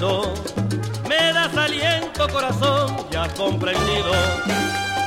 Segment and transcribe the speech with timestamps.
[0.00, 4.12] me das aliento corazón, ya comprendido.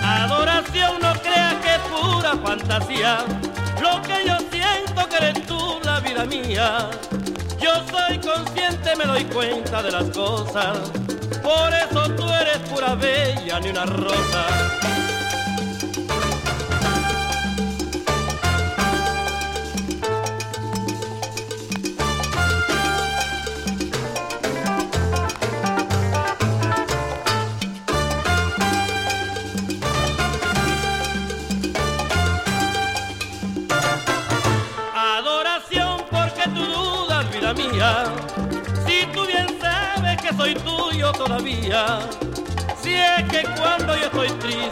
[0.03, 3.19] Adoración no creas que es pura fantasía,
[3.81, 6.89] lo que yo siento que eres tú la vida mía.
[7.61, 10.77] Yo soy consciente, me doy cuenta de las cosas,
[11.41, 14.90] por eso tú eres pura bella ni una rosa.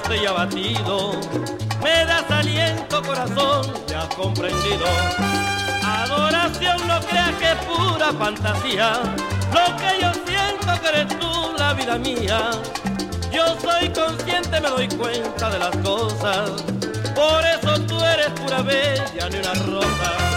[0.09, 1.11] Triste y abatido,
[1.83, 4.85] me das aliento corazón, ya has comprendido.
[5.83, 8.93] Adoración no creas que es pura fantasía,
[9.53, 12.51] lo que yo siento que eres tú la vida mía.
[13.31, 16.51] Yo soy consciente, me doy cuenta de las cosas,
[17.15, 20.28] por eso tú eres pura bella ni una rosa.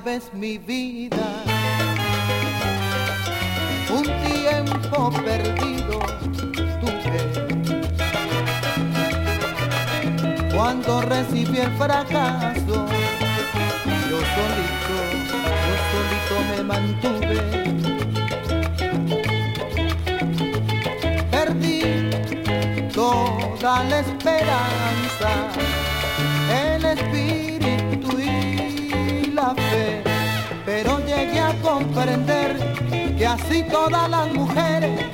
[0.00, 1.44] Vez mi vida,
[3.90, 5.98] un tiempo perdido
[6.80, 7.20] tuve.
[10.54, 12.86] Cuando recibí el fracaso,
[14.08, 14.94] yo solito,
[15.66, 17.38] yo solito me mantuve.
[21.30, 21.80] Perdí
[22.92, 25.30] toda la esperanza,
[31.68, 32.56] comprender
[33.18, 35.04] que así todas las mujeres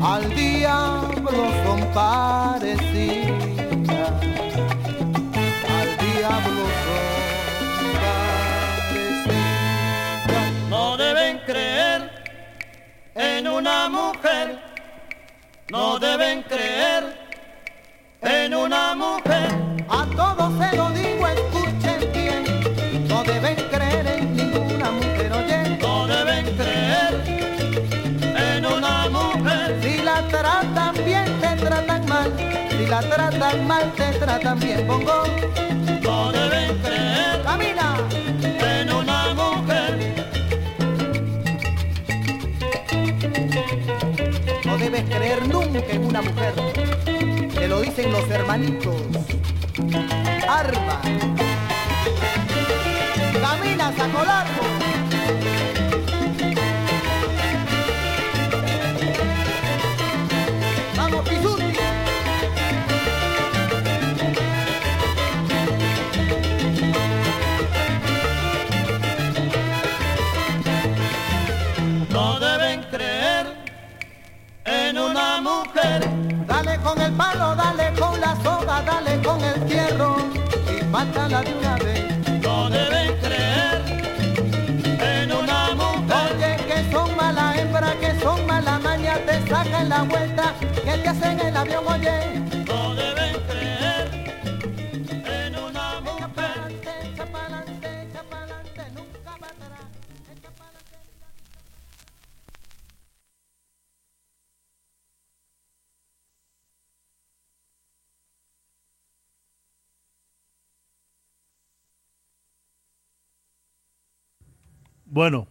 [0.00, 3.42] al diablo son parecidas.
[5.78, 7.04] Al diablo son
[9.24, 10.52] parecidas.
[10.70, 12.00] No deben creer
[13.14, 14.46] en una mujer.
[15.68, 16.61] No deben creer
[33.08, 34.86] tratan mal, te tratan bien.
[34.86, 35.24] Pongo,
[36.02, 37.96] No deben creer camina.
[38.60, 40.14] en una mujer.
[44.64, 46.54] No debes creer nunca en una mujer.
[47.54, 48.96] Te lo dicen los hermanitos.
[50.48, 51.00] Arma.
[53.40, 54.62] Camina, saco largo.
[60.96, 61.71] Vamos, Pisuti.
[76.46, 80.16] Dale con el palo, dale con la soga, dale con el hierro
[80.78, 82.40] y mátala de una vez.
[82.42, 83.82] No deben creer
[85.00, 86.36] en una mujer.
[86.36, 91.08] Oye, que son mala hembra, que son mala maña, te sacan la vuelta, que te
[91.08, 92.41] hacen el avión, oye.
[115.12, 115.46] Bueno.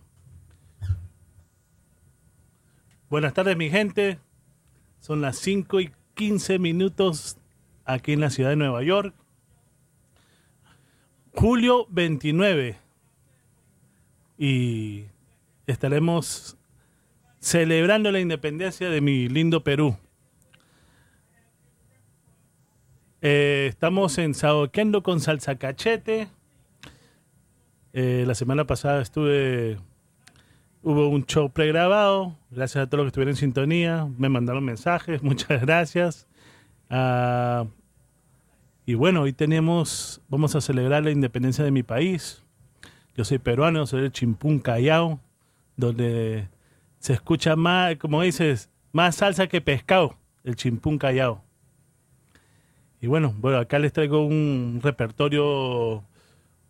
[3.12, 4.18] Buenas tardes, mi gente.
[5.00, 7.38] Son las 5 y 15 minutos
[7.86, 9.14] aquí en la ciudad de Nueva York.
[11.36, 12.76] Julio 29.
[14.40, 15.04] Y
[15.68, 16.58] estaremos
[17.40, 19.96] celebrando la independencia de mi lindo Perú.
[23.22, 26.30] Eh, estamos en Saoquendo con salsa cachete.
[27.94, 29.78] Eh, la semana pasada estuve.
[30.84, 32.38] Hubo un show pregrabado.
[32.50, 34.08] Gracias a todos los que estuvieron en sintonía.
[34.18, 35.22] Me mandaron mensajes.
[35.24, 36.28] Muchas gracias.
[36.90, 37.66] Ah,
[38.86, 40.22] y bueno, hoy tenemos.
[40.30, 42.44] Vamos a celebrar la independencia de mi país.
[43.16, 45.20] Yo soy peruano, soy de Chimpún Callao,
[45.76, 46.48] donde
[47.00, 51.44] se escucha más, como dices, más salsa que pescado, el Chimpún Callao.
[53.02, 56.04] Y bueno, bueno, acá les traigo un repertorio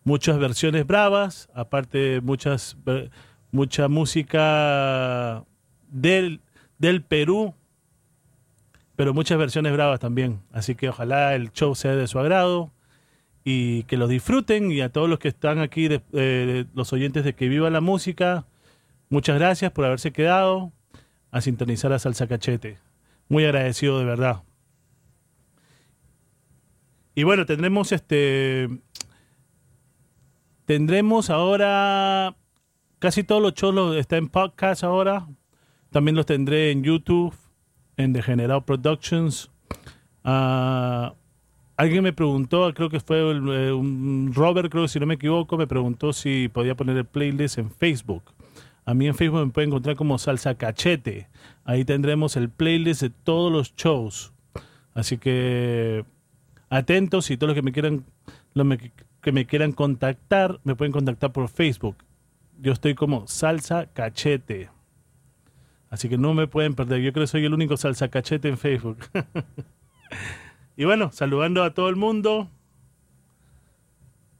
[0.04, 3.10] muchas versiones bravas, aparte muchas ver-
[3.50, 5.44] mucha música
[5.88, 6.40] del,
[6.78, 7.54] del Perú,
[8.96, 10.40] pero muchas versiones bravas también.
[10.52, 12.72] Así que ojalá el show sea de su agrado
[13.44, 17.34] y que lo disfruten y a todos los que están aquí, eh, los oyentes de
[17.34, 18.46] Que Viva la Música,
[19.08, 20.72] muchas gracias por haberse quedado
[21.30, 22.78] a sintonizar a Salsa Cachete.
[23.28, 24.42] Muy agradecido de verdad.
[27.14, 28.68] Y bueno, tendremos este
[30.64, 32.36] Tendremos ahora
[32.98, 35.26] casi todos los shows está en podcast ahora.
[35.90, 37.34] También los tendré en YouTube,
[37.96, 39.50] en Degenerado Productions.
[40.24, 41.14] Ah,
[41.76, 45.56] alguien me preguntó, creo que fue eh, un Robert, creo que si no me equivoco,
[45.58, 48.22] me preguntó si podía poner el playlist en Facebook.
[48.84, 51.28] A mí en Facebook me pueden encontrar como Salsa Cachete.
[51.64, 54.32] Ahí tendremos el playlist de todos los shows.
[54.94, 56.04] Así que
[56.70, 58.04] atentos y todos los que me quieran
[58.54, 58.92] me-
[59.22, 61.96] que me quieran contactar me pueden contactar por Facebook.
[62.60, 64.68] Yo estoy como salsa cachete.
[65.88, 67.00] Así que no me pueden perder.
[67.00, 68.98] Yo creo que soy el único salsa cachete en Facebook.
[70.74, 72.50] Y bueno saludando a todo el mundo.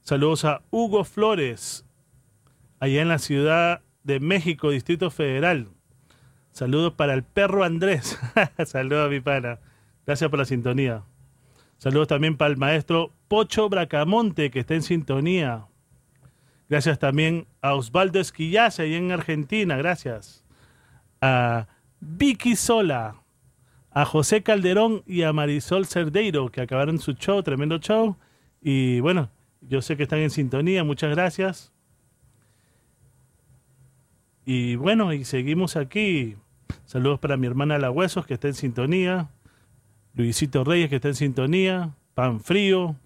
[0.00, 1.84] Saludos a Hugo Flores
[2.80, 5.68] allá en la ciudad de México Distrito Federal.
[6.52, 8.18] Saludos para el perro Andrés.
[8.66, 9.60] Saludos a mi pana.
[10.06, 11.04] Gracias por la sintonía
[11.82, 15.66] Saludos también para el maestro Pocho Bracamonte, que está en sintonía.
[16.68, 19.76] Gracias también a Osvaldo Esquillace, ahí en Argentina.
[19.76, 20.44] Gracias.
[21.20, 21.66] A
[21.98, 23.16] Vicky Sola,
[23.90, 28.16] a José Calderón y a Marisol Cerdeiro, que acabaron su show, tremendo show.
[28.60, 29.28] Y bueno,
[29.60, 30.84] yo sé que están en sintonía.
[30.84, 31.72] Muchas gracias.
[34.44, 36.36] Y bueno, y seguimos aquí.
[36.84, 39.30] Saludos para mi hermana La Huesos, que está en sintonía.
[40.14, 41.94] Luisito Reyes, que está en sintonía.
[42.14, 42.96] Pan Frío.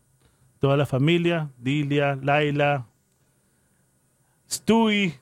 [0.58, 1.50] Toda la familia.
[1.58, 2.86] Dilia, Laila.
[4.50, 5.20] Stewie.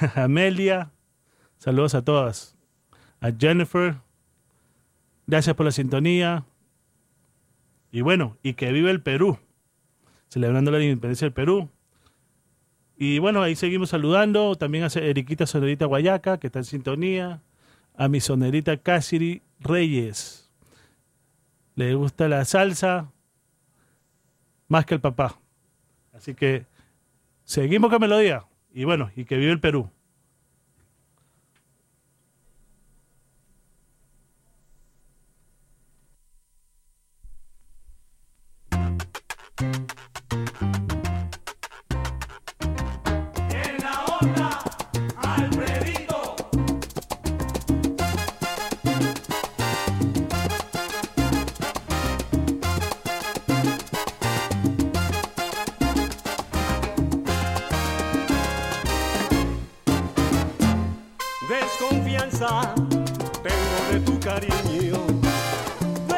[0.14, 0.90] Amelia.
[1.58, 2.56] Saludos a todas.
[3.20, 3.96] A Jennifer.
[5.26, 6.44] Gracias por la sintonía.
[7.90, 9.38] Y bueno, y que vive el Perú.
[10.28, 11.68] Celebrando la independencia del Perú.
[12.96, 14.56] Y bueno, ahí seguimos saludando.
[14.56, 17.42] También a Eriquita Sonerita Guayaca, que está en sintonía.
[17.94, 20.45] A mi sonerita Cassidy Reyes.
[21.76, 23.12] Le gusta la salsa
[24.66, 25.38] más que el papá.
[26.14, 26.66] Así que
[27.44, 28.44] seguimos con melodía.
[28.72, 29.90] Y bueno, y que vive el Perú.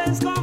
[0.09, 0.38] Ya mis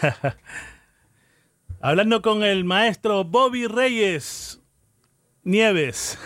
[1.80, 4.60] Hablando con el maestro Bobby Reyes
[5.42, 6.18] Nieves.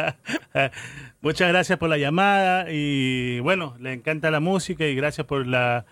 [1.20, 5.86] Muchas gracias por la llamada y bueno, le encanta la música y gracias por la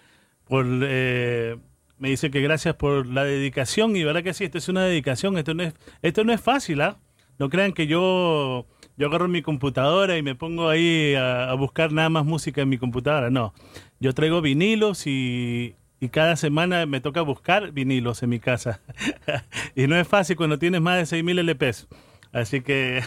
[0.49, 1.57] por eh,
[1.99, 5.37] me dice que gracias por la dedicación y verdad que sí, esto es una dedicación,
[5.37, 6.99] esto no es esto no es fácil, ¿ah?
[7.39, 11.93] No crean que yo yo agarro mi computadora y me pongo ahí a, a buscar
[11.93, 13.53] nada más música en mi computadora, no.
[14.01, 18.81] Yo traigo vinilos y y cada semana me toca buscar vinilos en mi casa.
[19.75, 21.89] y no es fácil cuando tienes más de 6.000 LPs.
[22.33, 23.03] Así que,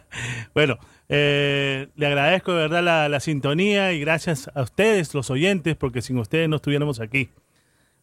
[0.54, 0.78] bueno,
[1.08, 6.02] eh, le agradezco de verdad la, la, sintonía y gracias a ustedes, los oyentes, porque
[6.02, 7.30] sin ustedes no estuviéramos aquí.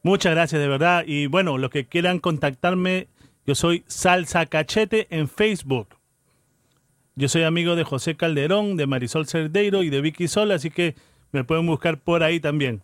[0.04, 1.04] Muchas gracias de verdad.
[1.06, 3.08] Y bueno, los que quieran contactarme,
[3.46, 5.90] yo soy Salsa Cachete en Facebook.
[7.16, 10.96] Yo soy amigo de José Calderón, de Marisol Cerdeiro y de Vicky Sol, así que
[11.34, 12.82] me pueden buscar por ahí también.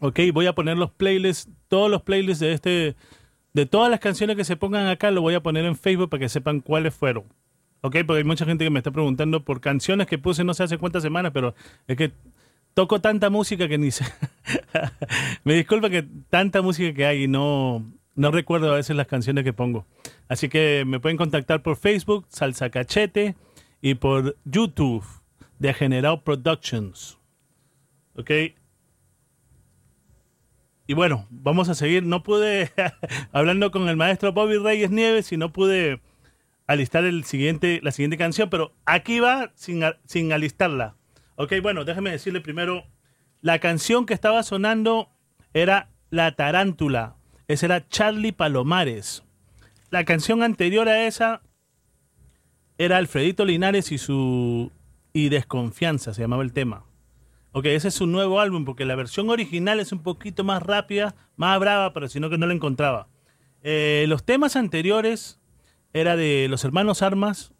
[0.00, 2.96] Ok, voy a poner los playlists, todos los playlists de este,
[3.52, 6.20] de todas las canciones que se pongan acá, lo voy a poner en Facebook para
[6.20, 7.24] que sepan cuáles fueron.
[7.80, 10.62] Ok, porque hay mucha gente que me está preguntando por canciones que puse no sé
[10.62, 11.54] hace cuántas semanas, pero
[11.86, 12.12] es que
[12.72, 14.04] toco tanta música que ni sé.
[15.44, 19.44] me disculpa que tanta música que hay y no, no recuerdo a veces las canciones
[19.44, 19.86] que pongo.
[20.28, 23.36] Así que me pueden contactar por Facebook, Salsa Cachete,
[23.80, 25.04] y por YouTube,
[25.58, 27.18] de General Productions.
[28.16, 28.30] Ok,
[30.86, 32.04] y bueno, vamos a seguir.
[32.04, 32.70] No pude,
[33.32, 36.00] hablando con el maestro Bobby Reyes Nieves, y no pude
[36.66, 40.96] alistar el siguiente, la siguiente canción, pero aquí va sin, sin alistarla.
[41.36, 42.84] Ok, bueno, déjeme decirle primero,
[43.40, 45.10] la canción que estaba sonando
[45.52, 47.16] era La Tarántula.
[47.48, 49.24] Ese era Charlie Palomares.
[49.90, 51.42] La canción anterior a esa
[52.78, 54.72] era Alfredito Linares y su...
[55.12, 56.84] y Desconfianza, se llamaba el tema.
[57.56, 61.14] Ok, ese es su nuevo álbum, porque la versión original es un poquito más rápida,
[61.36, 63.06] más brava, pero sino que no la encontraba.
[63.62, 65.40] Eh, los temas anteriores
[65.92, 67.52] era de los hermanos Armas,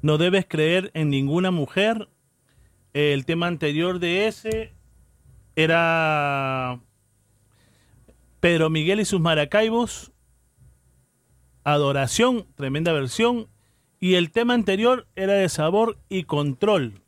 [0.00, 2.08] No debes creer en ninguna mujer.
[2.94, 4.72] el tema anterior de ese
[5.56, 6.80] era
[8.40, 10.10] Pedro Miguel y sus Maracaibos,
[11.64, 13.48] Adoración, tremenda versión.
[14.00, 17.02] Y el tema anterior era de Sabor y Control,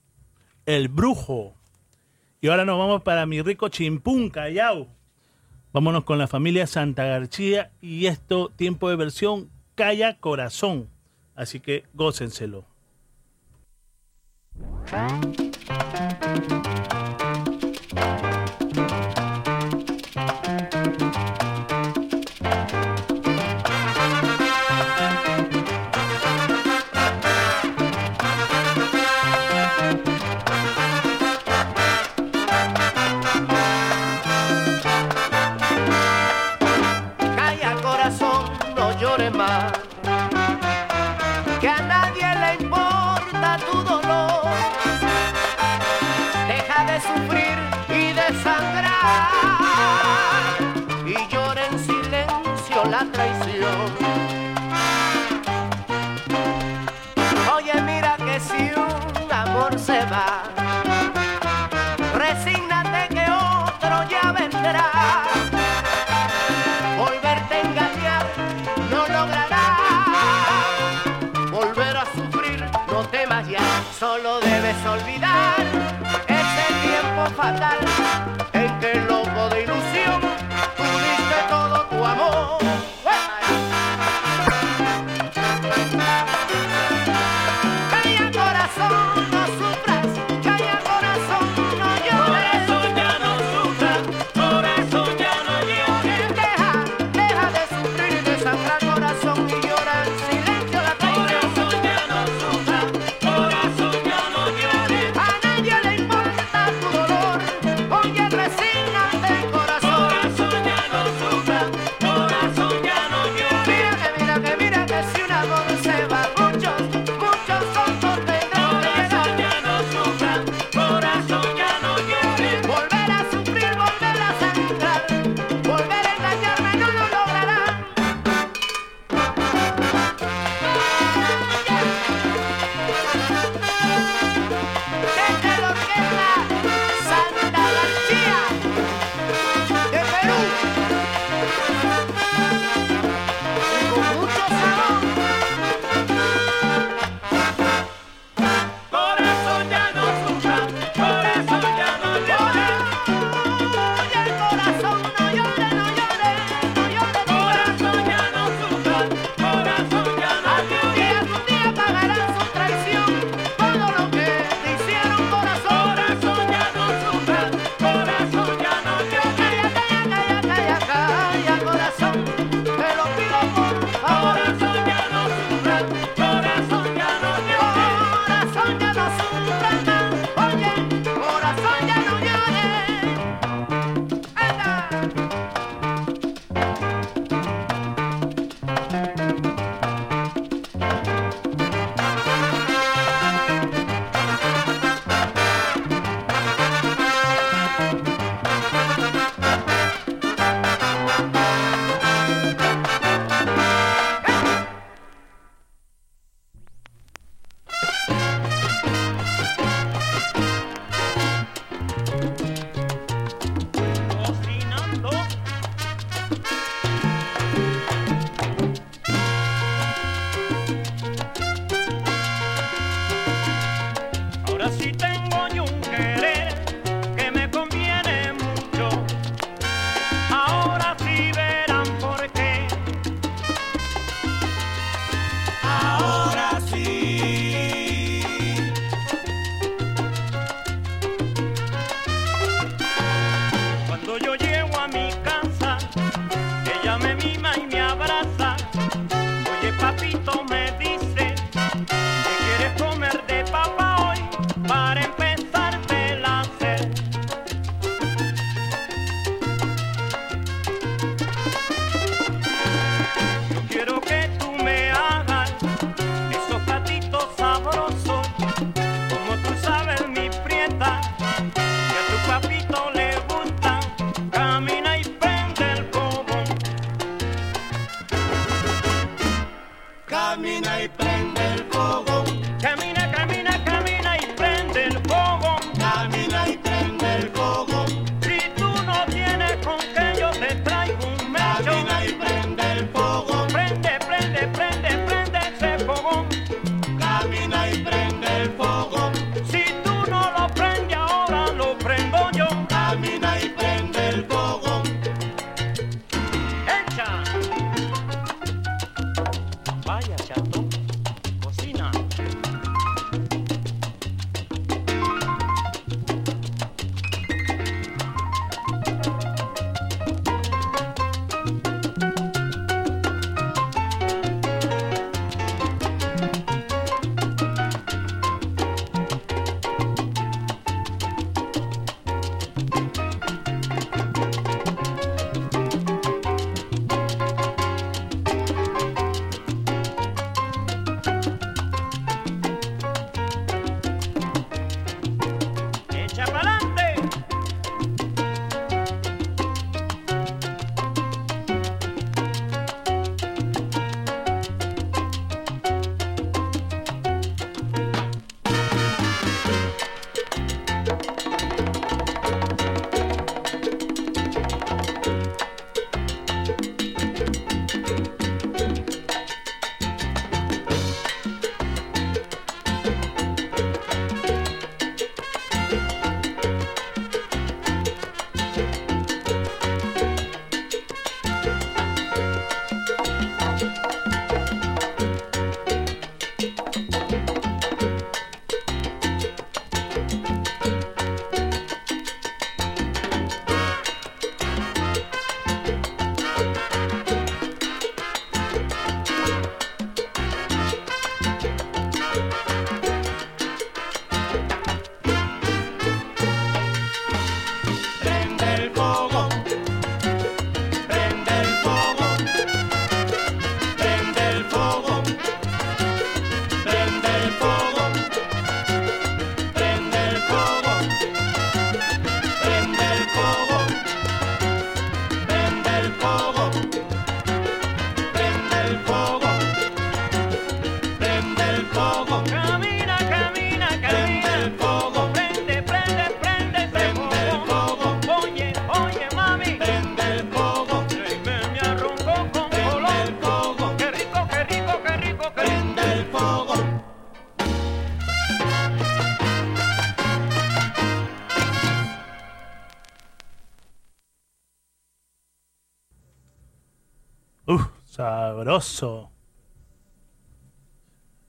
[0.67, 1.60] El Brujo.
[2.41, 4.89] Y ahora nos vamos para mi rico Chimpún, Callao.
[5.73, 10.89] Vámonos con la familia Santa García y esto, tiempo de versión, Calla Corazón.
[11.35, 12.65] Así que gócenselo.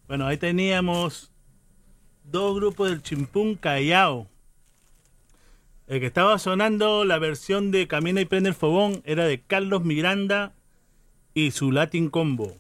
[0.07, 1.31] Bueno, ahí teníamos
[2.23, 4.27] dos grupos del Chimpún Callao.
[5.87, 9.83] El que estaba sonando la versión de Camina y prende el fogón era de Carlos
[9.83, 10.53] Miranda
[11.33, 12.55] y su Latin Combo.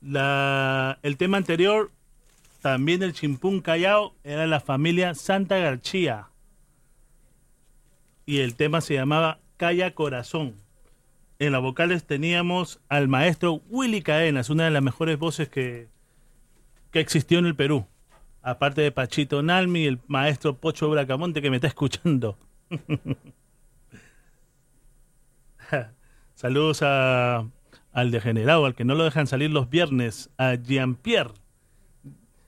[0.00, 1.90] La, el tema anterior,
[2.60, 6.28] también del Chimpún Callao, era la familia Santa García.
[8.26, 10.61] Y el tema se llamaba Calla Corazón.
[11.42, 15.88] En las vocales teníamos al maestro Willy Cadenas, una de las mejores voces que,
[16.92, 17.84] que existió en el Perú.
[18.42, 22.38] Aparte de Pachito Nalmi, el maestro Pocho Bracamonte que me está escuchando.
[26.34, 27.48] Saludos a,
[27.92, 31.34] al degenerado, al que no lo dejan salir los viernes, a Jean-Pierre.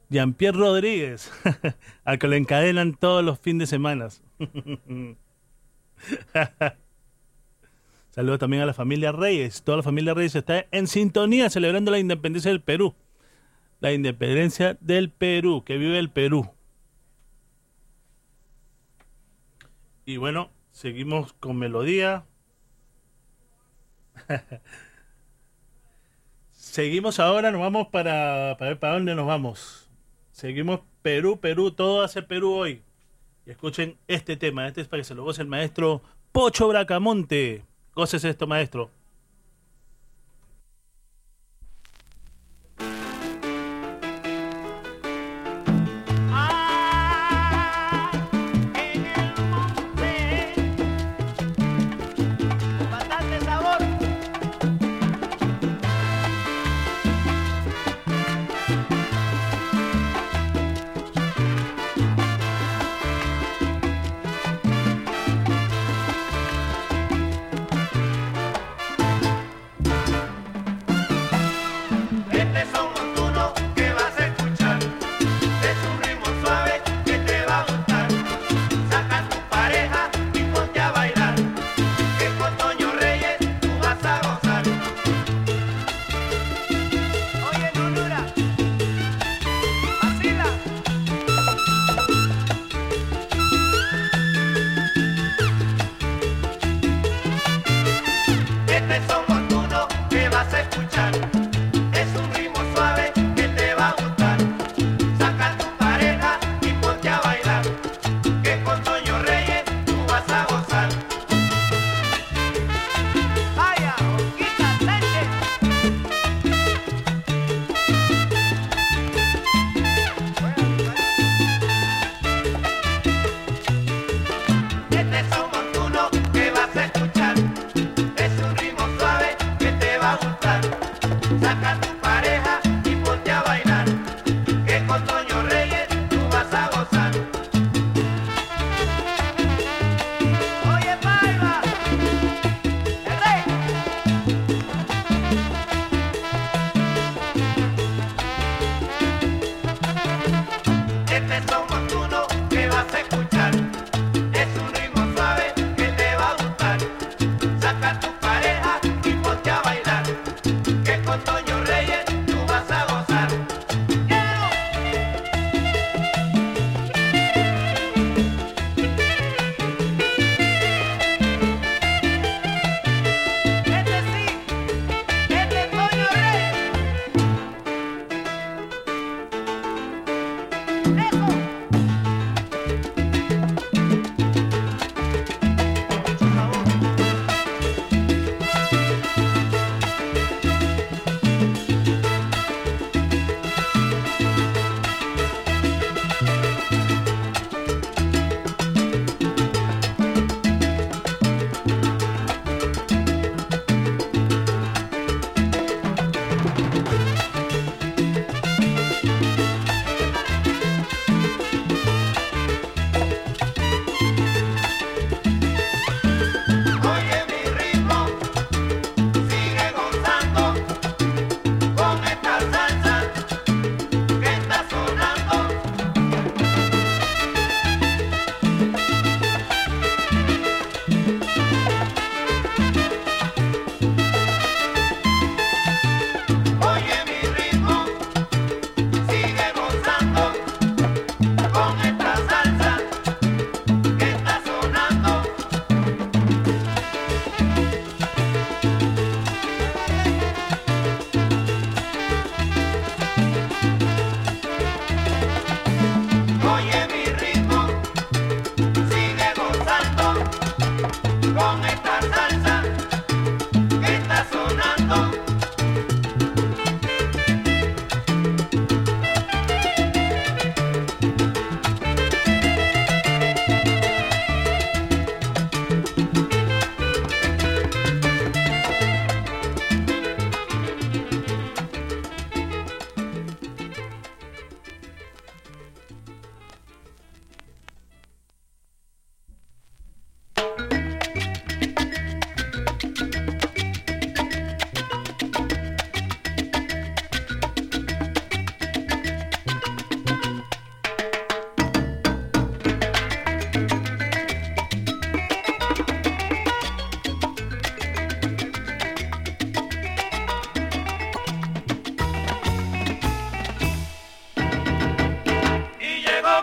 [0.08, 1.32] Jean-Pierre Rodríguez,
[2.04, 4.06] al que lo encadenan todos los fines de semana.
[8.14, 9.64] Saludos también a la familia Reyes.
[9.64, 12.94] Toda la familia Reyes está en sintonía celebrando la independencia del Perú.
[13.80, 16.48] La independencia del Perú, que vive el Perú.
[20.04, 22.24] Y bueno, seguimos con melodía.
[26.52, 29.90] seguimos ahora, nos vamos para, para ver para dónde nos vamos.
[30.30, 32.84] Seguimos Perú, Perú, todo hace Perú hoy.
[33.44, 36.00] Y escuchen este tema, este es para que se lo goce el maestro
[36.30, 37.64] Pocho Bracamonte.
[37.94, 38.90] ¿Qué esto, maestro?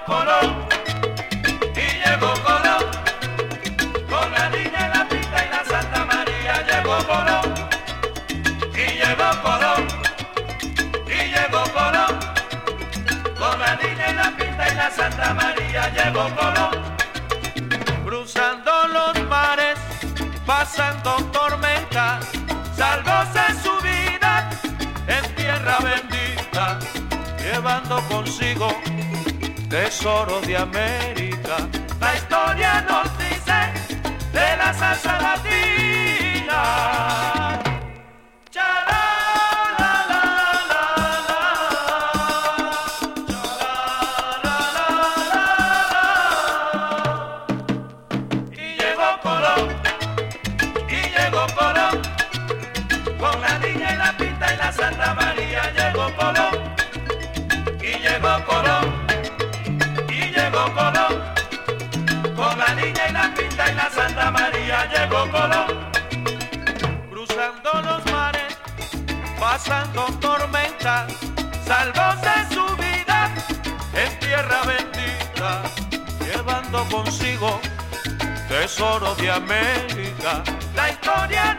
[0.03, 2.89] Y llegó color,
[4.09, 7.53] con la niña la pinta y la Santa María llegó color,
[8.73, 9.83] y llegó color,
[11.05, 12.19] y llegó colón,
[13.37, 16.81] con la niña la pinta y la Santa María llegó color,
[18.03, 19.77] cruzando los mares,
[20.47, 22.25] pasando tormentas,
[22.75, 24.49] salvóse su vida
[25.07, 26.79] en tierra bendita,
[27.37, 28.75] llevando consigo
[29.71, 31.55] tesoro de América.
[32.01, 33.59] La historia nos dice
[34.33, 35.90] de la salsa latina.
[69.71, 71.13] Pasando tormentas,
[71.65, 73.33] salvóse su vida
[73.93, 75.63] en tierra bendita,
[76.19, 77.61] llevando consigo
[78.49, 80.43] tesoro de América.
[80.75, 81.57] La historia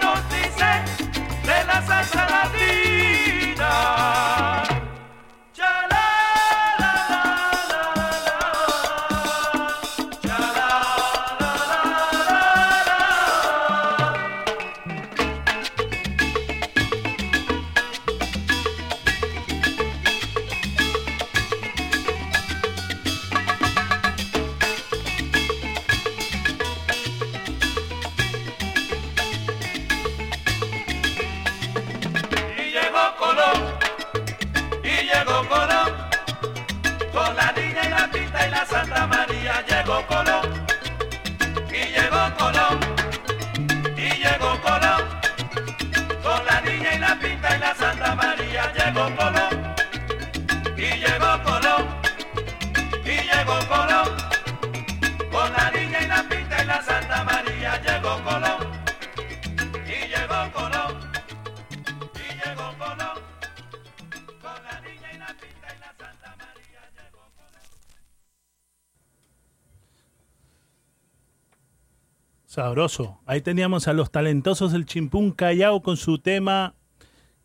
[73.27, 76.75] Ahí teníamos a los talentosos del Chimpún Callao con su tema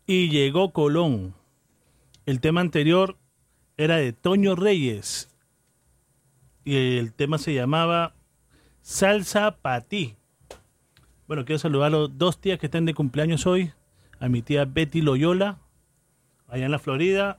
[0.06, 1.34] Y llegó Colón.
[2.24, 3.18] El tema anterior
[3.76, 5.28] era de Toño Reyes.
[6.64, 8.14] Y el tema se llamaba
[8.80, 10.16] Salsa para ti.
[11.26, 13.72] Bueno, quiero saludar a los dos tías que están de cumpleaños hoy.
[14.20, 15.58] A mi tía Betty Loyola,
[16.48, 17.38] allá en la Florida.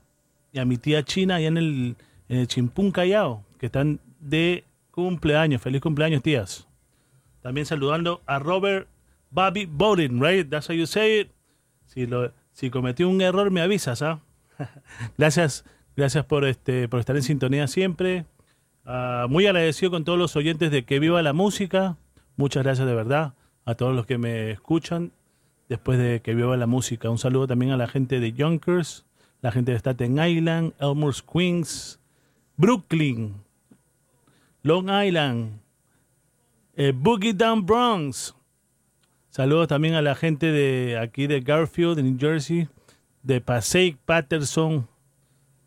[0.51, 1.95] Y a mi tía China, allá en el,
[2.29, 5.59] en el Chimpún Callao, que están de cumpleaños.
[5.59, 6.68] Feliz cumpleaños, tías.
[7.41, 8.87] También saludando a Robert
[9.31, 10.49] Bobby Bowling, right?
[10.49, 11.31] That's how you say it.
[12.51, 14.19] Si, cometí un error, me avisas, ¿ah?
[15.17, 15.63] gracias,
[15.95, 18.25] gracias por, este, por estar en sintonía siempre.
[18.85, 21.97] Uh, muy agradecido con todos los oyentes de Que Viva la Música.
[22.35, 23.33] Muchas gracias de verdad
[23.65, 25.11] a todos los que me escuchan
[25.67, 27.09] después de Que Viva la Música.
[27.09, 29.05] Un saludo también a la gente de Yonkers,
[29.41, 31.99] la gente de Staten Island, Elmhurst, Queens,
[32.57, 33.35] Brooklyn,
[34.63, 35.61] Long Island,
[36.79, 38.33] eh, Boogie Down Bronx.
[39.29, 42.69] Saludos también a la gente de aquí de Garfield, de New Jersey,
[43.21, 44.87] de Passaic, Patterson,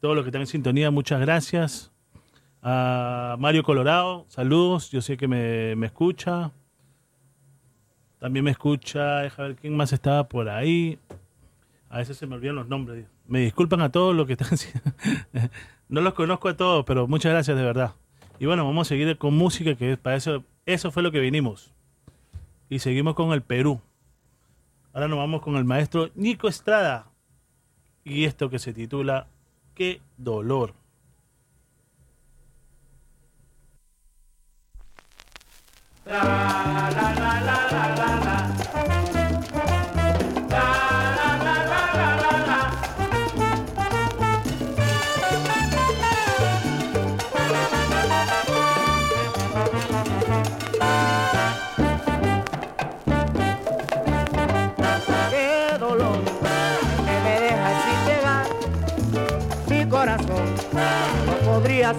[0.01, 1.93] todos los que están en sintonía, muchas gracias.
[2.63, 6.51] A Mario Colorado, saludos, yo sé que me, me escucha.
[8.19, 10.99] También me escucha, déjame ver quién más estaba por ahí.
[11.91, 13.07] A veces se me olvidan los nombres.
[13.27, 14.49] Me disculpan a todos los que están.
[15.91, 17.93] no los conozco a todos, pero muchas gracias de verdad.
[18.39, 21.73] Y bueno, vamos a seguir con música, que para eso eso fue lo que vinimos.
[22.69, 23.81] Y seguimos con el Perú.
[24.93, 27.07] Ahora nos vamos con el maestro Nico Estrada.
[28.05, 29.27] Y esto que se titula
[29.75, 30.75] Qué dolor.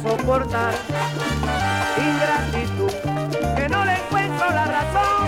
[0.01, 0.73] Soportar
[1.97, 2.91] ingratitud,
[3.55, 5.27] que no le encuentro la razón,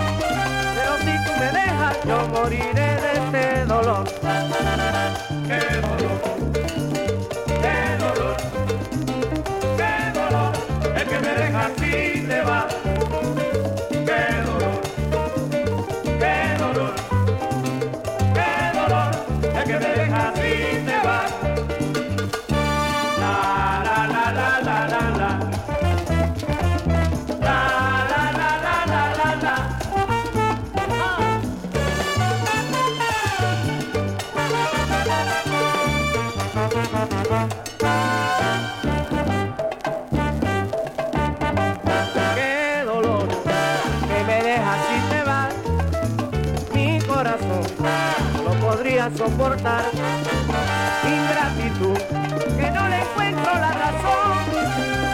[0.74, 2.95] pero si tú me dejas yo moriré
[49.16, 49.84] soportar.
[51.04, 51.98] Ingratitud,
[52.58, 54.38] que no le encuentro la razón,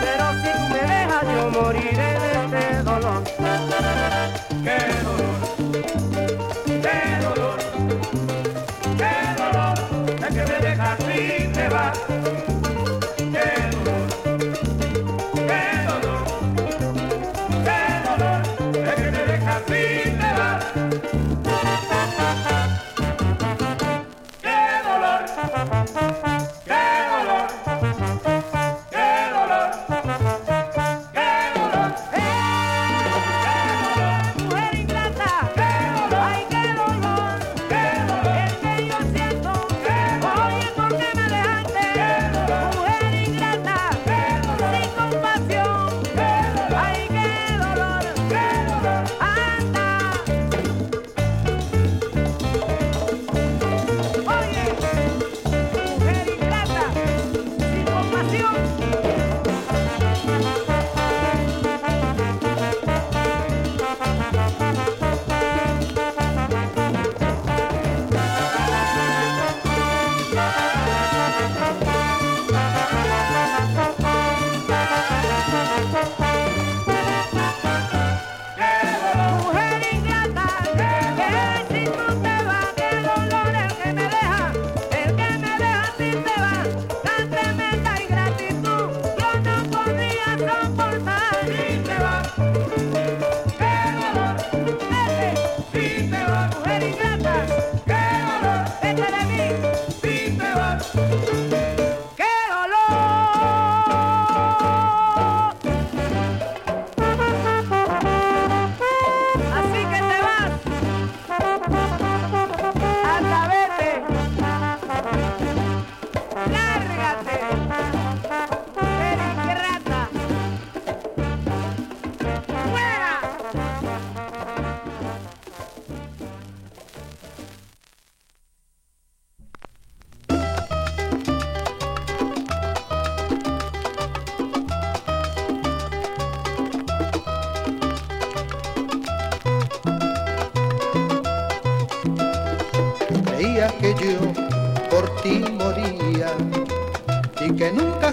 [0.00, 2.71] pero si tú me dejas yo moriré de este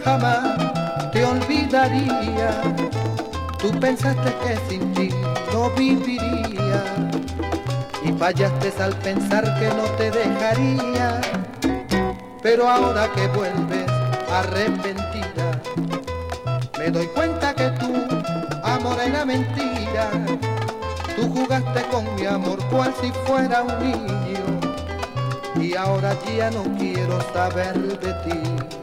[0.03, 2.61] jamás te olvidaría.
[3.59, 5.09] Tú pensaste que sin ti
[5.53, 6.83] no viviría
[8.03, 11.21] y fallaste al pensar que no te dejaría.
[12.41, 13.91] Pero ahora que vuelves
[14.31, 15.61] arrepentida,
[16.77, 17.91] me doy cuenta que tu
[18.63, 20.09] amor era mentira.
[21.15, 24.19] Tú jugaste con mi amor cual si fuera un niño
[25.61, 28.78] y ahora ya no quiero saber de ti.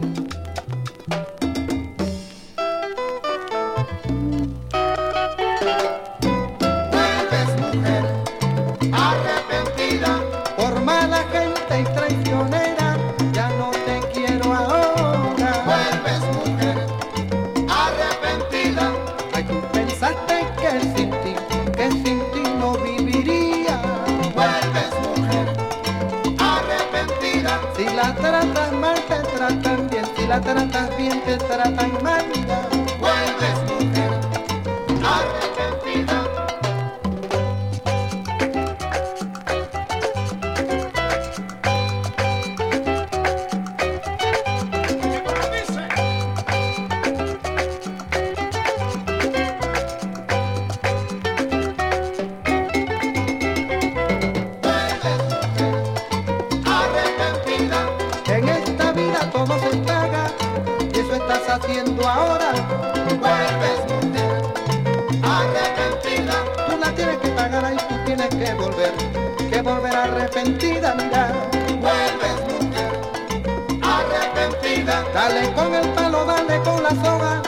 [76.87, 77.43] la soga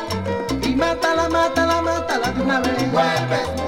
[0.63, 3.68] y mátala, mátala, mátala de una vez.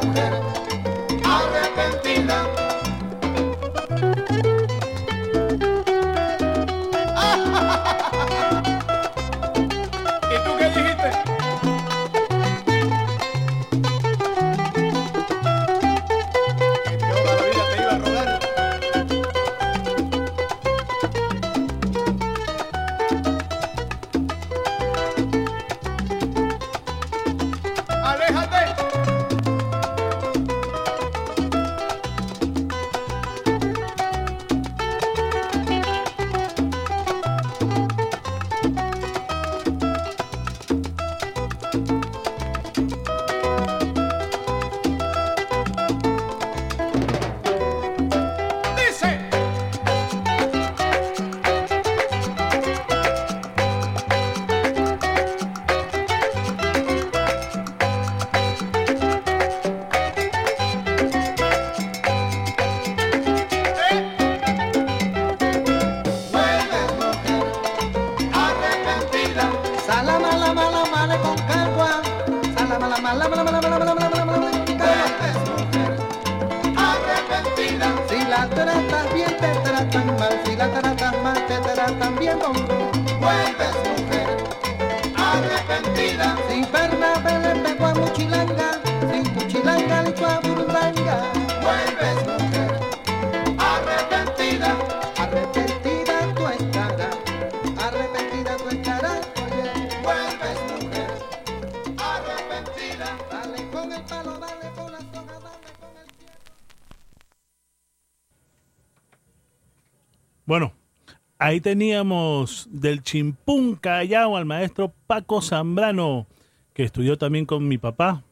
[111.50, 116.28] Ahí teníamos del Chimpún Callao al maestro Paco Zambrano,
[116.72, 118.22] que estudió también con mi papá,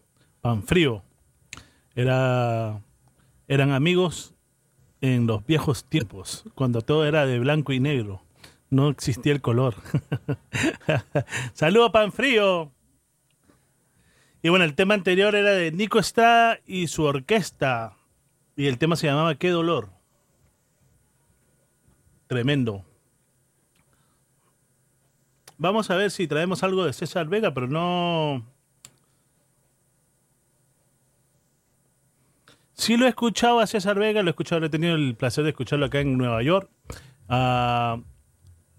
[0.41, 1.03] Panfrío.
[1.97, 2.81] Era,
[3.49, 4.35] eran amigos
[5.01, 8.23] en los viejos tiempos, cuando todo era de blanco y negro.
[8.71, 9.75] No existía el color.
[11.55, 12.71] Saludos, Panfrío.
[14.43, 17.97] Y bueno, el tema anterior era de Nico Estrada y su orquesta.
[18.55, 19.89] Y el tema se llamaba Qué dolor.
[22.29, 22.88] Tremendo.
[25.59, 28.47] Vamos a ver si traemos algo de César Vega, pero no.
[32.75, 35.51] Sí lo he escuchado a César Vega, lo he escuchado, he tenido el placer de
[35.51, 36.71] escucharlo acá en Nueva York,
[37.29, 38.01] ah,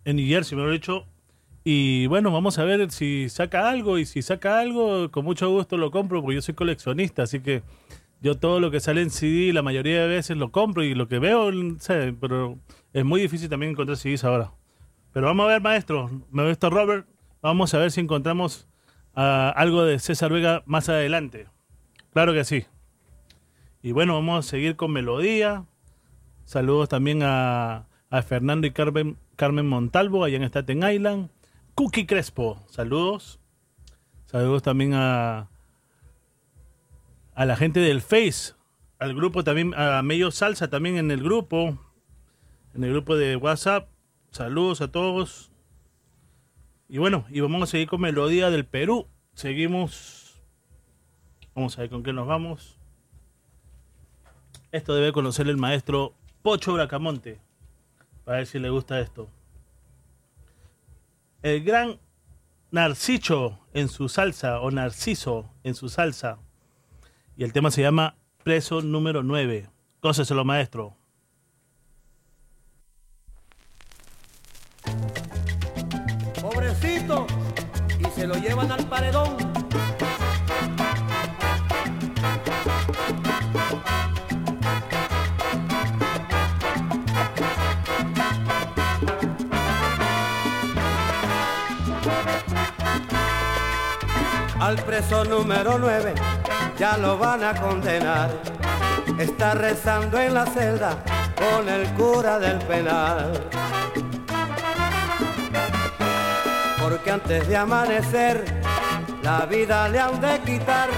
[0.05, 1.05] en New Jersey, me lo he dicho.
[1.65, 5.75] Y bueno, vamos a ver si saca algo, y si saca algo, con mucho gusto
[5.75, 7.61] lo compro, porque yo soy coleccionista, así que
[8.21, 11.09] yo todo lo que sale en CD, la mayoría de veces lo compro, y lo
[11.09, 11.51] que veo,
[12.21, 12.57] pero
[12.93, 14.53] es muy difícil también encontrar CDs ahora.
[15.14, 17.07] Pero vamos a ver, maestro, maestro Robert,
[17.41, 18.68] vamos a ver si encontramos
[19.16, 21.47] ah, algo de César Vega más adelante.
[22.14, 22.66] Claro que sí.
[23.82, 25.66] Y bueno, vamos a seguir con melodía.
[26.45, 27.86] Saludos también a,
[28.28, 31.30] Fernando y Carmen, Carmen Montalvo, allá en Staten Island.
[31.76, 33.39] Cookie Crespo, saludos.
[34.26, 35.47] Saludos también a,
[37.34, 38.53] a la gente del Face,
[38.99, 41.78] al grupo también, a Medio Salsa también en el grupo,
[42.76, 43.88] en el grupo de WhatsApp.
[44.32, 45.51] Saludos a todos.
[46.88, 49.07] Y bueno, y vamos a seguir con Melodía del Perú.
[49.34, 50.41] Seguimos.
[51.55, 52.80] Vamos a ver con qué nos vamos.
[54.71, 57.39] Esto debe conocer el maestro Pocho Bracamonte.
[58.23, 59.30] Para ver si le gusta esto.
[61.41, 61.99] El gran
[62.71, 66.38] Narciso en su salsa, o Narciso en su salsa.
[67.36, 69.69] Y el tema se llama Preso número 9.
[70.01, 70.99] Cóseselo, maestro.
[76.82, 79.36] Y se lo llevan al paredón.
[94.59, 96.13] Al preso número 9
[96.77, 98.30] ya lo van a condenar.
[99.17, 101.03] Está rezando en la celda
[101.36, 103.59] con el cura del penal.
[106.89, 108.43] Porque antes de amanecer
[109.21, 110.89] la vida le han de quitar.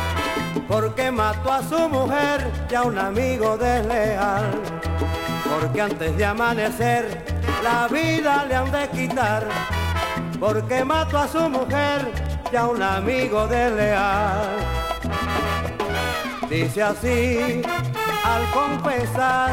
[0.65, 4.53] Porque mató a su mujer y a un amigo desleal.
[5.43, 7.25] Porque antes de amanecer
[7.61, 9.43] la vida le han de quitar.
[10.39, 12.09] Porque mató a su mujer
[12.53, 14.47] y a un amigo desleal.
[16.49, 17.61] Dice así
[18.23, 19.51] al confesar,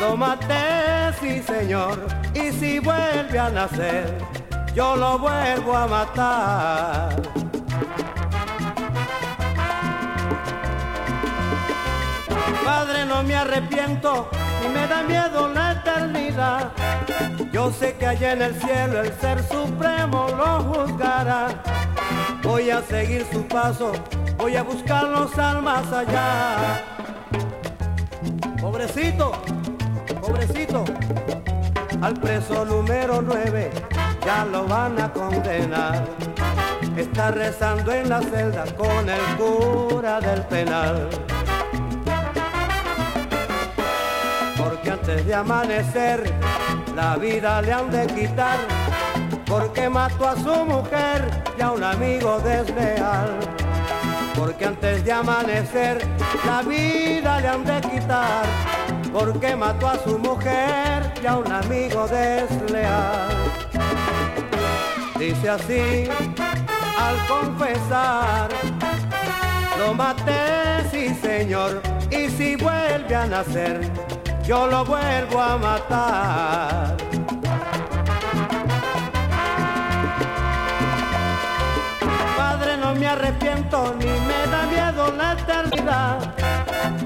[0.00, 4.37] lo maté, sí señor, y si vuelve a nacer,
[4.74, 7.22] yo lo vuelvo a matar.
[12.64, 14.28] Padre, no me arrepiento
[14.64, 16.72] y me da miedo la eternidad.
[17.52, 21.48] Yo sé que allá en el cielo el ser supremo lo juzgará.
[22.42, 23.92] Voy a seguir su paso,
[24.36, 26.84] voy a buscar los almas allá.
[28.60, 29.32] Pobrecito,
[30.20, 30.84] pobrecito,
[32.00, 33.70] al preso número 9
[34.28, 36.04] ya lo van a condenar.
[36.94, 41.08] Está rezando en la celda con el cura del penal.
[44.58, 46.18] Porque antes de amanecer
[46.94, 48.58] la vida le han de quitar.
[49.46, 51.18] Porque mató a su mujer
[51.58, 53.30] y a un amigo desleal.
[54.36, 56.06] Porque antes de amanecer
[56.44, 58.44] la vida le han de quitar.
[59.10, 63.38] Porque mató a su mujer y a un amigo desleal.
[65.18, 66.08] Dice así
[66.96, 68.48] al confesar,
[69.76, 73.80] lo maté, sí señor, y si vuelve a nacer,
[74.44, 76.96] yo lo vuelvo a matar.
[82.36, 86.34] Padre, no me arrepiento ni me da miedo la eternidad.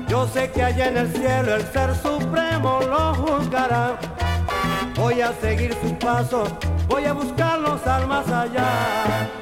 [0.07, 3.99] Yo sé que allá en el cielo el ser supremo lo juzgará.
[4.97, 6.45] Voy a seguir su paso,
[6.93, 9.42] voy a buscar los almas allá.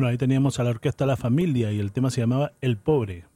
[0.00, 3.26] Bueno, ahí teníamos a la orquesta La Familia y el tema se llamaba El Pobre.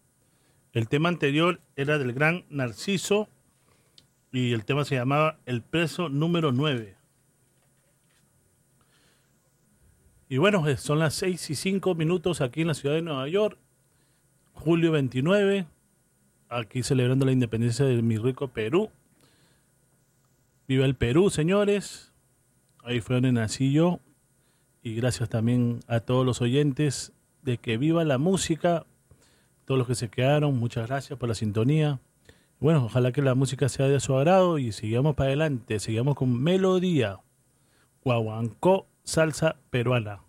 [0.73, 3.29] El tema anterior era del gran Narciso
[4.33, 6.97] y el tema se llamaba El Preso número 9.
[10.31, 13.29] Y bueno, eh, son las 6 y 5 minutos aquí en la ciudad de Nueva
[13.29, 13.59] York,
[14.55, 15.67] julio 29,
[16.49, 18.89] aquí celebrando la independencia de mi rico Perú.
[20.67, 22.15] Viva el Perú, señores.
[22.83, 24.01] Ahí fue donde nací yo.
[24.85, 28.85] Y gracias también a todos los oyentes de que viva la música,
[29.65, 32.01] todos los que se quedaron, muchas gracias por la sintonía.
[32.61, 36.39] Bueno, ojalá que la música sea de su agrado y sigamos para adelante, sigamos con
[36.39, 37.21] melodía,
[38.05, 40.21] guaguancó, salsa peruana.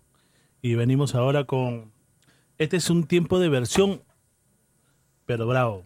[0.61, 1.91] Y venimos ahora con,
[2.57, 4.03] este es un tiempo de versión,
[5.25, 5.83] pero bravo.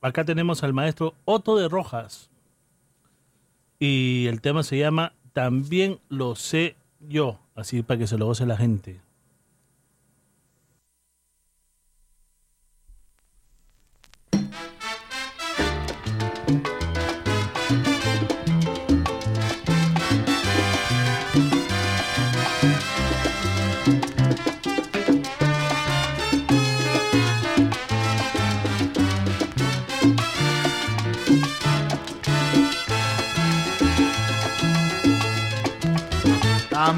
[0.00, 2.30] Acá tenemos al maestro Otto de Rojas
[3.78, 8.46] y el tema se llama También lo sé yo, así para que se lo goce
[8.46, 9.00] la gente.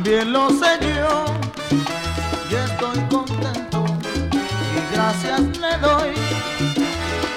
[0.03, 1.27] También lo sé yo.
[2.51, 3.85] Y estoy contento
[4.73, 6.15] y gracias le doy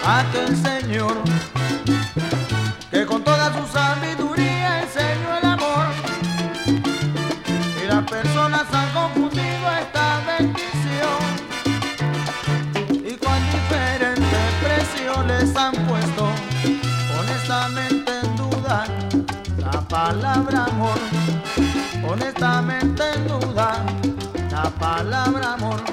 [0.06, 1.14] a aquel Señor
[2.90, 5.88] que con toda su sabiduría enseñó el amor.
[7.84, 11.22] Y las personas han confundido esta bendición.
[12.94, 16.30] Y con diferentes precios les han puesto.
[17.20, 18.86] Honestamente en duda
[19.58, 21.23] la palabra amor
[22.54, 23.80] solamente tú das
[24.52, 25.93] la palabra amor.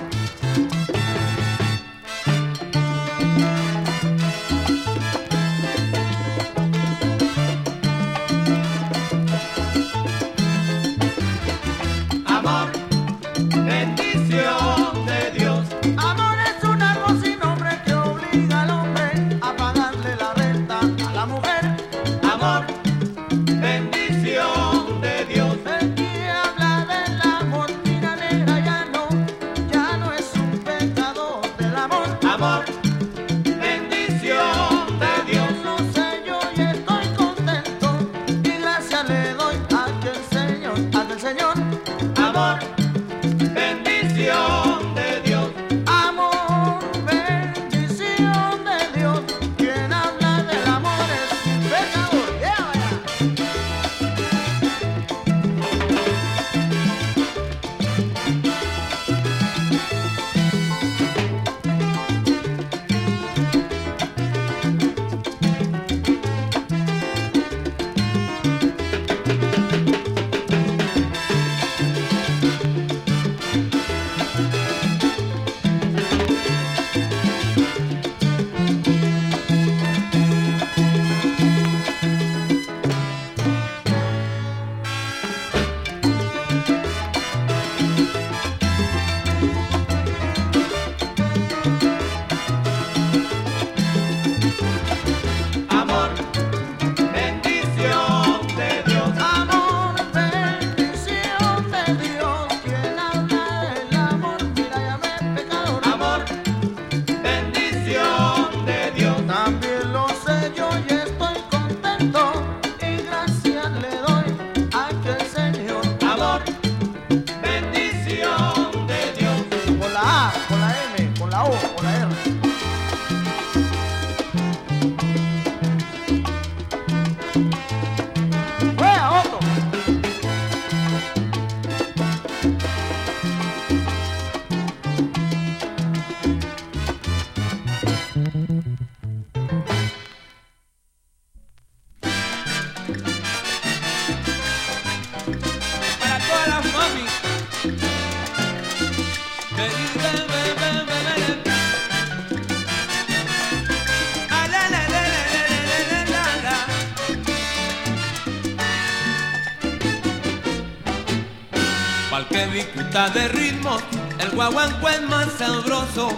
[163.14, 163.78] De ritmo,
[164.18, 166.10] el guaguanco es más sabroso.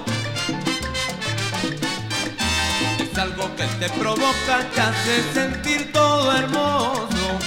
[2.98, 7.38] Es algo que te provoca, te hace sentir todo hermoso.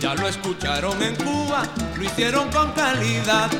[0.00, 1.64] Ya lo escucharon en Cuba,
[1.96, 3.50] lo hicieron con calidad.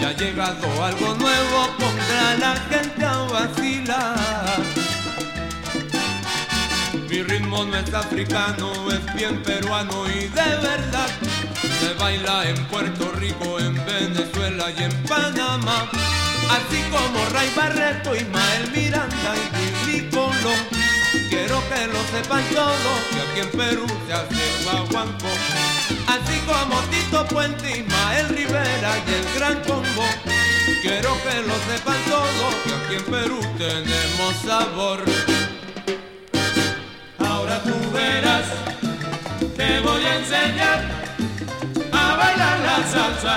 [0.00, 4.83] Ya ha llegado algo nuevo, pondrá a la gente a vacilar.
[7.14, 11.08] Mi ritmo no es africano, es bien peruano y de verdad.
[11.78, 15.88] Se baila en Puerto Rico, en Venezuela y en Panamá.
[16.50, 20.58] Así como Ray Barreto, Ismael Miranda y Willy Colón.
[21.28, 25.28] Quiero que lo sepan todos, que aquí en Perú se hace guaguanco.
[26.08, 30.04] Así como Tito Puente, Ismael Rivera y el Gran Combo.
[30.82, 35.43] Quiero que lo sepan todos, que aquí en Perú tenemos sabor.
[39.94, 40.80] Voy a enseñar
[41.92, 43.36] a bailar la salsa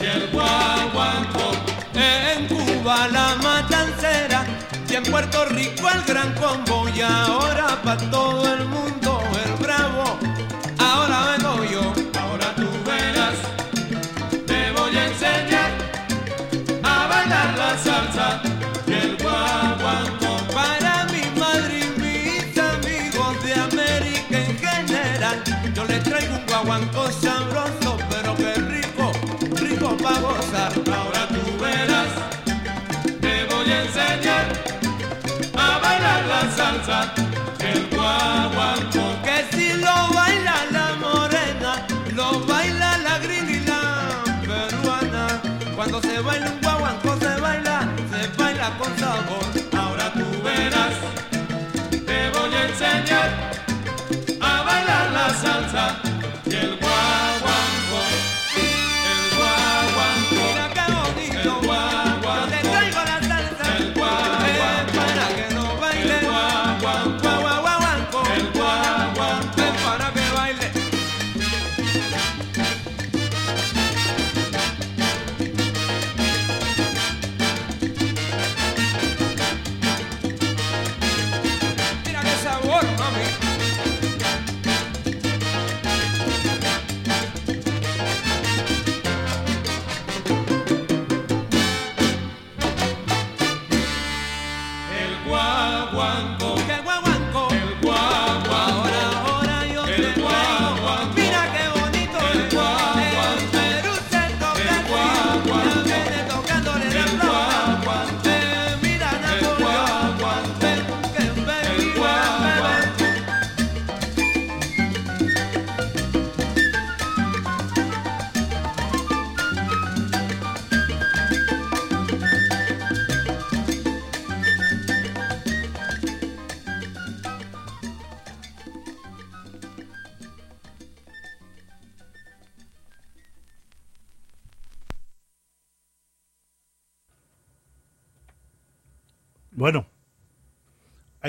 [0.00, 1.46] y el guaguanco.
[1.94, 4.44] En Cuba la matancera
[4.88, 9.07] y en Puerto Rico el gran combo y ahora pa' todo el mundo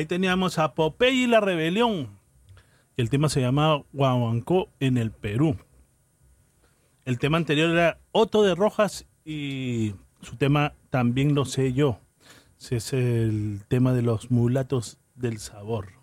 [0.10, 2.10] teníamos a Popeye y la Rebelión.
[2.98, 5.56] El tema se llamaba Guaguancó en el Perú.
[7.06, 12.00] El tema anterior era Otto de Rojas y su tema también lo sé yo.
[12.70, 15.94] Es el tema de los mulatos del sabor.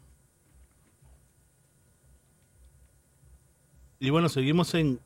[3.98, 5.00] Y bueno, seguimos en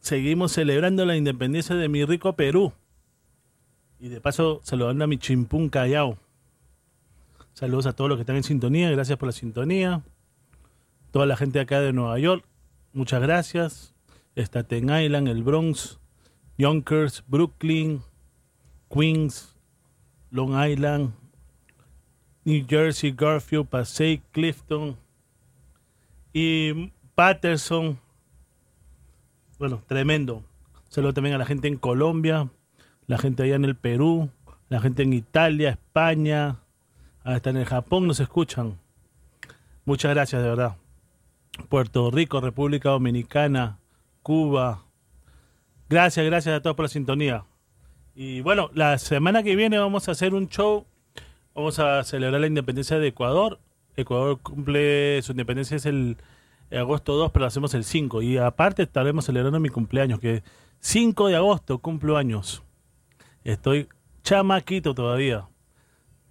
[0.00, 2.72] seguimos celebrando la independencia de mi rico Perú.
[3.98, 6.18] Y de paso, saludando a mi chimpún Callao.
[7.58, 10.04] Saludos a todos los que están en sintonía, gracias por la sintonía.
[11.10, 12.44] Toda la gente acá de Nueva York,
[12.92, 13.96] muchas gracias.
[14.36, 15.98] Staten Island, el Bronx,
[16.56, 18.00] Yonkers, Brooklyn,
[18.88, 19.56] Queens,
[20.30, 21.14] Long Island,
[22.44, 24.96] New Jersey, Garfield, Passaic, Clifton
[26.32, 27.98] y Patterson.
[29.58, 30.44] Bueno, tremendo.
[30.90, 32.50] Saludos también a la gente en Colombia,
[33.08, 34.30] la gente allá en el Perú,
[34.68, 36.60] la gente en Italia, España,
[37.34, 38.78] hasta en el Japón nos escuchan.
[39.84, 40.76] Muchas gracias, de verdad.
[41.68, 43.78] Puerto Rico, República Dominicana,
[44.22, 44.84] Cuba.
[45.88, 47.44] Gracias, gracias a todos por la sintonía.
[48.14, 50.86] Y bueno, la semana que viene vamos a hacer un show.
[51.54, 53.58] Vamos a celebrar la independencia de Ecuador.
[53.96, 56.16] Ecuador cumple su independencia es el
[56.70, 58.22] agosto 2, pero lo hacemos el 5.
[58.22, 60.42] Y aparte estaremos celebrando mi cumpleaños, que
[60.80, 62.62] 5 de agosto cumplo años.
[63.44, 63.88] Estoy
[64.22, 65.46] chamaquito todavía.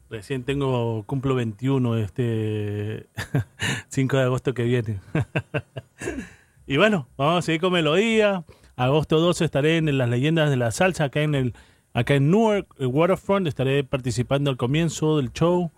[0.09, 3.07] Recién tengo, cumplo 21 este
[3.89, 5.01] 5 de agosto que viene.
[6.67, 8.45] y bueno, vamos a seguir con melodía.
[8.77, 11.53] Agosto 12 estaré en las leyendas de la salsa acá en el
[11.93, 13.47] acá en Newark, el Waterfront.
[13.47, 15.71] Estaré participando al comienzo del show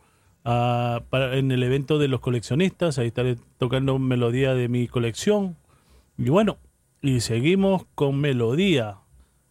[0.45, 2.99] ah, para, en el evento de los coleccionistas.
[2.99, 5.55] Ahí estaré tocando melodía de mi colección.
[6.17, 6.57] Y bueno,
[7.01, 8.97] y seguimos con melodía.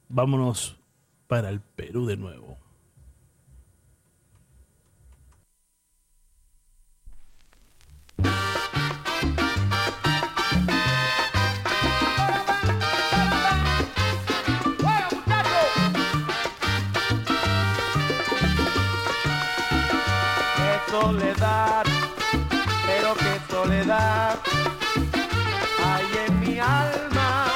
[0.09, 0.78] Vámonos
[1.26, 2.59] para el Perú de nuevo.
[21.10, 21.85] soledad,
[22.86, 24.39] pero qué soledad
[25.82, 27.47] hay en mi alma.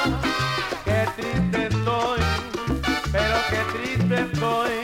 [0.83, 2.19] Qué triste estoy,
[3.11, 4.82] pero qué triste estoy.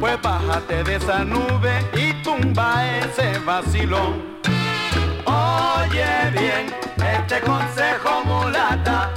[0.00, 4.38] Pues bájate de esa nube y tumba ese vacilón.
[5.24, 6.74] Oye bien,
[7.14, 9.10] este consejo mulata.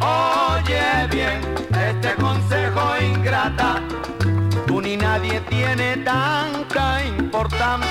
[0.00, 1.40] Oye bien,
[1.88, 3.80] este consejo ingrata.
[4.66, 7.88] Tú ni nadie tiene tanta importancia.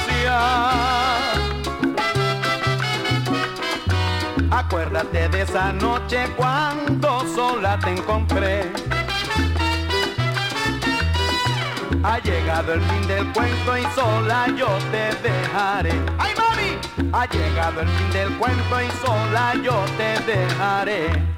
[4.67, 8.69] Acuérdate de esa noche cuando sola te encontré.
[12.03, 15.93] Ha llegado el fin del cuento y sola yo te dejaré.
[16.17, 17.13] ¡Ay, mami!
[17.13, 21.36] Ha llegado el fin del cuento y sola yo te dejaré.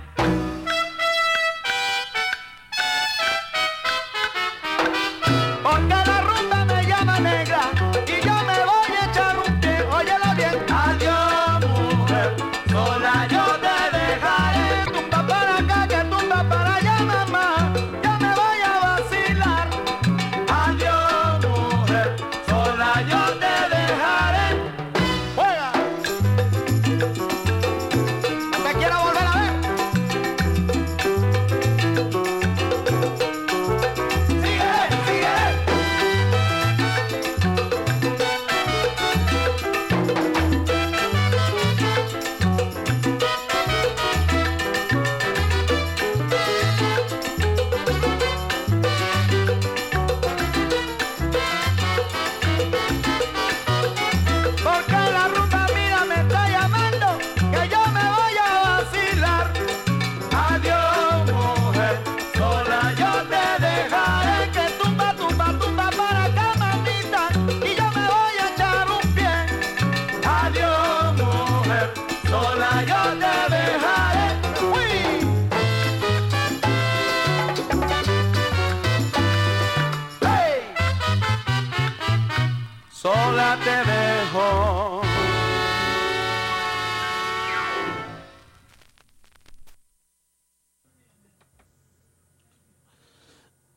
[83.63, 85.01] Te dejo.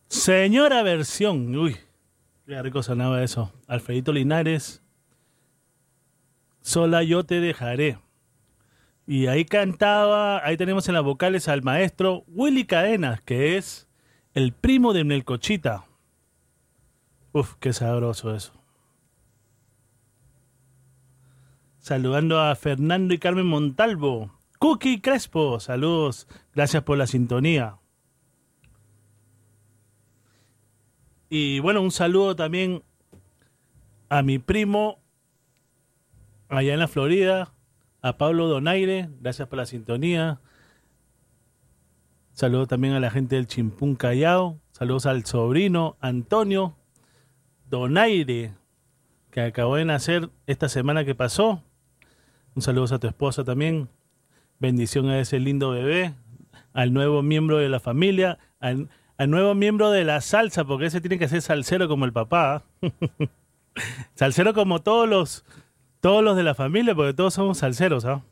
[0.09, 1.57] Señora versión.
[1.57, 1.77] Uy,
[2.47, 3.53] qué rico sonaba eso.
[3.67, 4.83] Alfredito Linares.
[6.61, 7.99] Sola yo te dejaré.
[9.07, 13.89] Y ahí cantaba, ahí tenemos en las vocales al maestro Willy Cadenas, que es
[14.33, 15.87] el primo de Melcochita.
[17.33, 18.62] Uf, qué sabroso eso.
[21.83, 24.31] Saludando a Fernando y Carmen Montalvo.
[24.61, 26.29] Cookie Crespo, saludos.
[26.55, 27.79] Gracias por la sintonía.
[31.29, 32.85] Y bueno, un saludo también
[34.09, 35.01] a mi primo
[36.49, 37.53] allá en la Florida,
[38.01, 40.41] a Pablo Donaire, gracias por la sintonía.
[42.33, 44.61] Saludo también a la gente del Chimpún Callao.
[44.71, 46.77] Saludos al sobrino Antonio
[47.69, 48.55] Donaire,
[49.33, 51.65] que acabó de nacer esta semana que pasó.
[52.55, 53.89] Un saludo a tu esposa también.
[54.59, 56.15] Bendición a ese lindo bebé,
[56.73, 58.89] al nuevo miembro de la familia, al,
[59.27, 62.62] nuevo miembro de la salsa, porque ese tiene que ser salsero como el papá.
[64.15, 65.45] salsero como todos los,
[66.01, 68.23] todos los de la familia, porque todos somos salseros, ¿ah?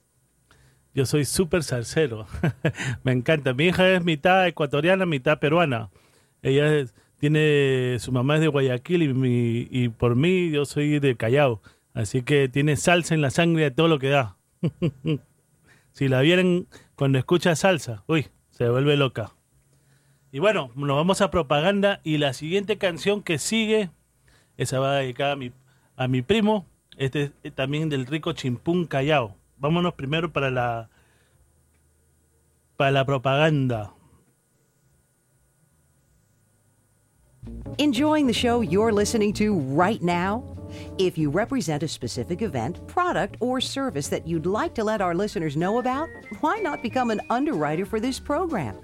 [0.95, 2.27] Yo soy súper salsero.
[3.05, 3.55] Me encanta.
[3.55, 5.89] Mi hija es mitad ecuatoriana, mitad peruana.
[6.43, 6.85] Ella
[7.19, 11.63] tiene, su mamá es de Guayaquil y por mí yo soy de Callao.
[11.95, 14.37] Así que tiene salsa en la sangre de todo lo que da.
[15.93, 19.33] si la vieran cuando escucha salsa, uy, se vuelve loca.
[20.33, 23.91] Y bueno, nos vamos a propaganda y la siguiente canción que sigue,
[24.57, 25.53] esa va dedicada a mi,
[25.97, 29.35] a mi primo, este es también del rico Chimpún Callao.
[29.59, 30.91] Vámonos primero para la
[32.77, 33.93] para la propaganda.
[37.79, 40.50] Enjoying the show you're listening to right now?
[40.99, 45.15] If you represent a specific event, product, or service that you'd like to let our
[45.15, 46.09] listeners know about,
[46.41, 48.79] why not become an underwriter for this program?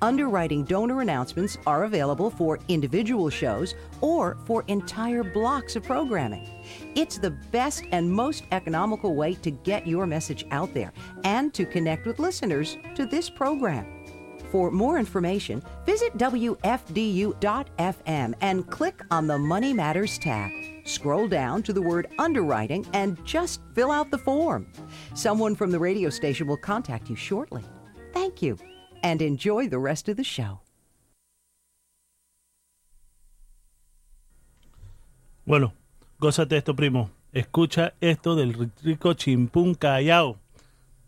[0.00, 6.48] Underwriting donor announcements are available for individual shows or for entire blocks of programming.
[6.94, 10.92] It's the best and most economical way to get your message out there
[11.24, 13.98] and to connect with listeners to this program.
[14.50, 16.64] For more information, visit WFDU.FM
[18.40, 20.50] and click on the Money Matters tab.
[20.88, 24.66] Scroll down to the word underwriting and just fill out the form.
[25.14, 27.62] Someone from the radio station will contact you shortly.
[28.14, 28.56] Thank you
[29.02, 30.60] and enjoy the rest of the show.
[35.44, 35.72] Bueno,
[36.20, 37.10] gózate esto, primo.
[37.32, 40.38] Escucha esto del rico Chimpún Callao.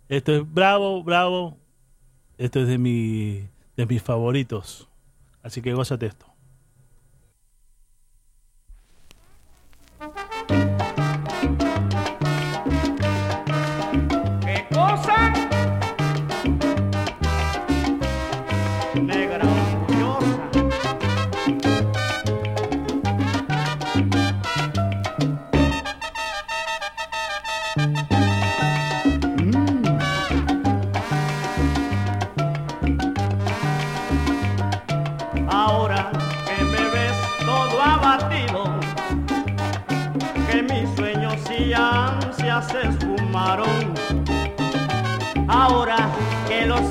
[0.09, 1.57] Esto es bravo, bravo.
[2.37, 4.89] Esto es de, mi, de mis favoritos.
[5.43, 6.30] Así que gózate esto.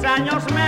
[0.09, 0.58] Años me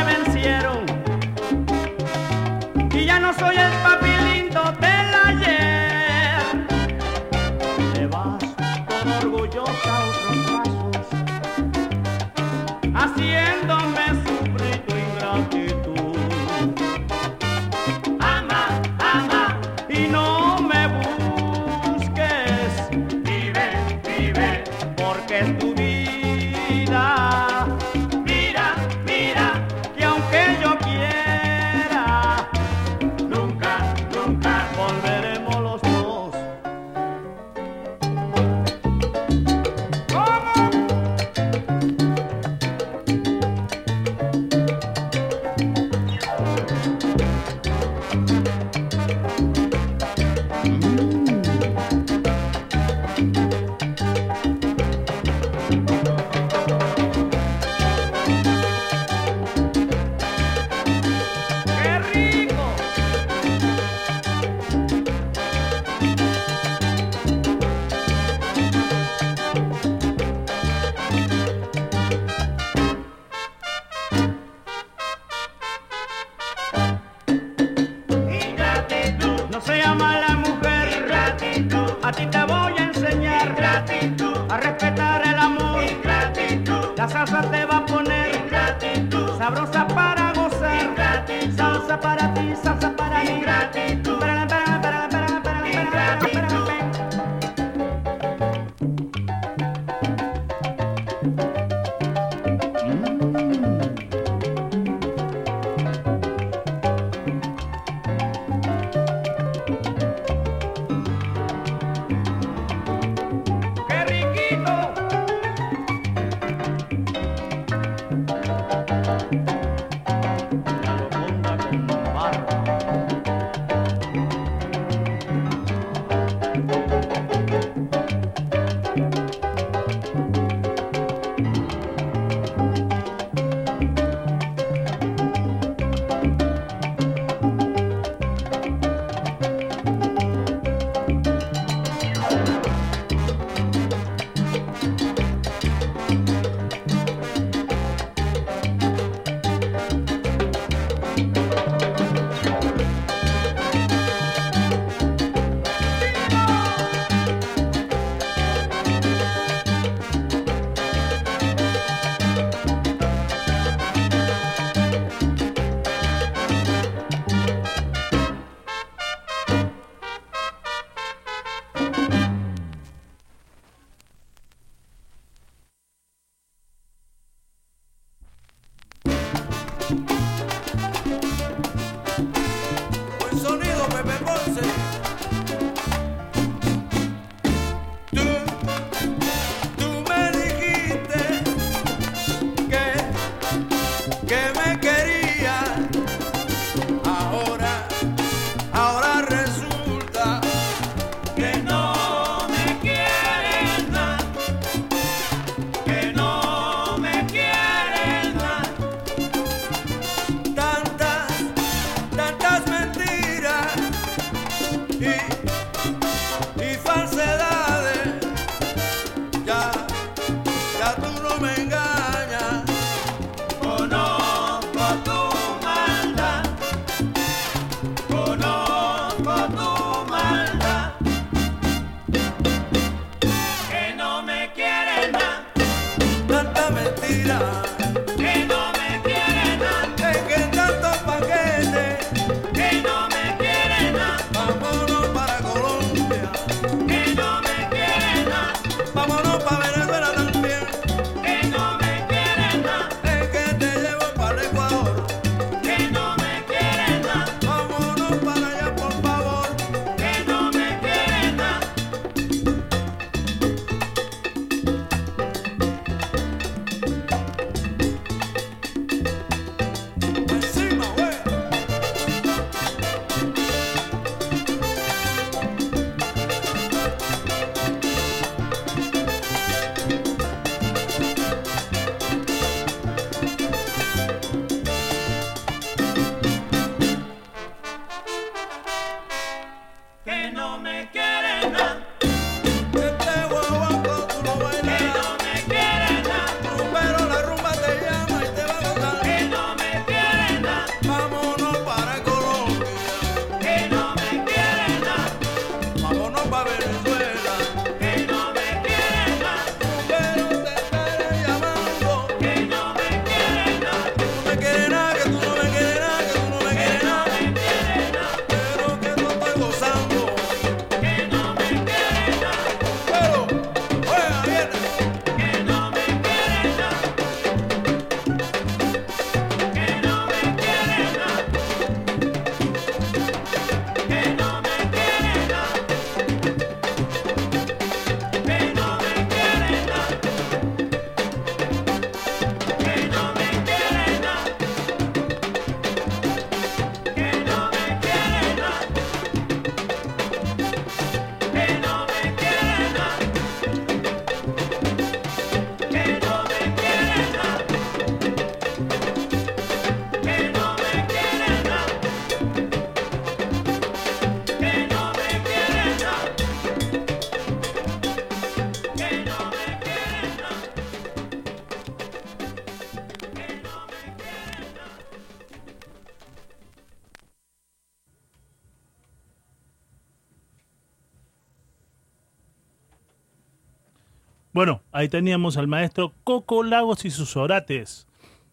[384.82, 387.88] ahí teníamos al maestro Coco Lagos y sus orates.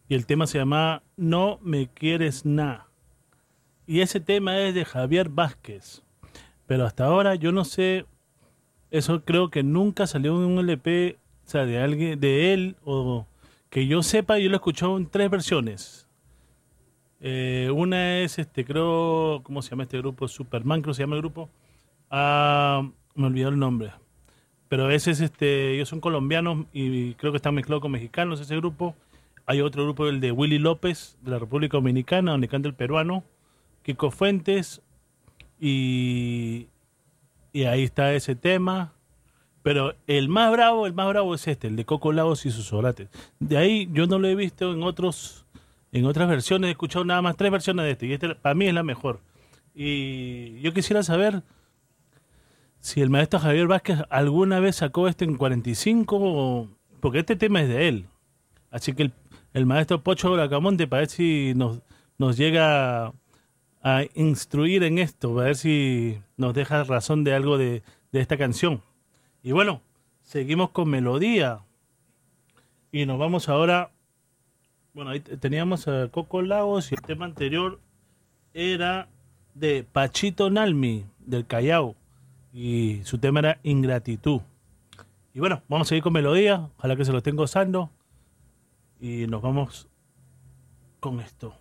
[0.09, 2.89] Y el tema se llama No me quieres nada.
[3.87, 6.03] Y ese tema es de Javier Vázquez.
[6.67, 8.07] Pero hasta ahora yo no sé,
[8.91, 13.27] eso creo que nunca salió en un LP, o sea, de alguien, de él, o
[13.71, 16.09] que yo sepa, yo lo he escuchado en tres versiones.
[17.21, 20.29] Eh, una es, este, creo, ¿cómo se llama este grupo?
[20.29, 21.51] Superman, creo que se llama el grupo.
[22.11, 23.93] Ah, me olvidó el nombre.
[24.69, 28.57] Pero ese es, este, ellos son colombianos y creo que están mezclados con mexicanos ese
[28.57, 28.95] grupo.
[29.47, 33.25] Hay otro grupo, el de Willy López, de la República Dominicana, donde canta el peruano.
[33.83, 34.83] Kiko Fuentes.
[35.59, 36.67] Y,
[37.53, 38.93] y ahí está ese tema.
[39.63, 42.73] Pero el más bravo, el más bravo es este, el de Coco Lagos y sus
[42.73, 43.09] orates.
[43.39, 45.45] De ahí yo no lo he visto en otros,
[45.93, 48.67] en otras versiones, he escuchado nada más tres versiones de este, y este para mí
[48.67, 49.21] es la mejor.
[49.75, 51.43] Y yo quisiera saber
[52.81, 56.69] si el maestro Javier Vázquez alguna vez sacó este en 45, o-
[57.01, 58.07] porque este tema es de él.
[58.71, 59.11] Así que
[59.55, 61.81] el, maestro Pocho Bracamonte, para ver si nos,
[62.19, 63.13] nos llega
[63.83, 67.83] a instruir en esto, para ver si nos deja razón de algo de,
[68.13, 68.83] de esta canción.
[69.43, 69.81] Y bueno,
[70.23, 71.61] seguimos con melodía.
[72.93, 73.91] Y nos vamos ahora.
[74.95, 77.79] Bueno, ahí te- teníamos a Coco Lagos y el tema anterior
[78.55, 79.09] era
[79.55, 81.95] de Pachito Nalmi, del Callao.
[82.53, 84.41] Y su tema era Ingratitud.
[85.35, 86.69] Y bueno, vamos a seguir con melodía.
[86.79, 87.91] Ojalá que se lo estén gozando.
[89.01, 89.89] Y nos vamos
[91.01, 91.55] con esto.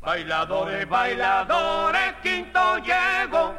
[0.00, 3.54] Bailadores, bailadores, quinto llego.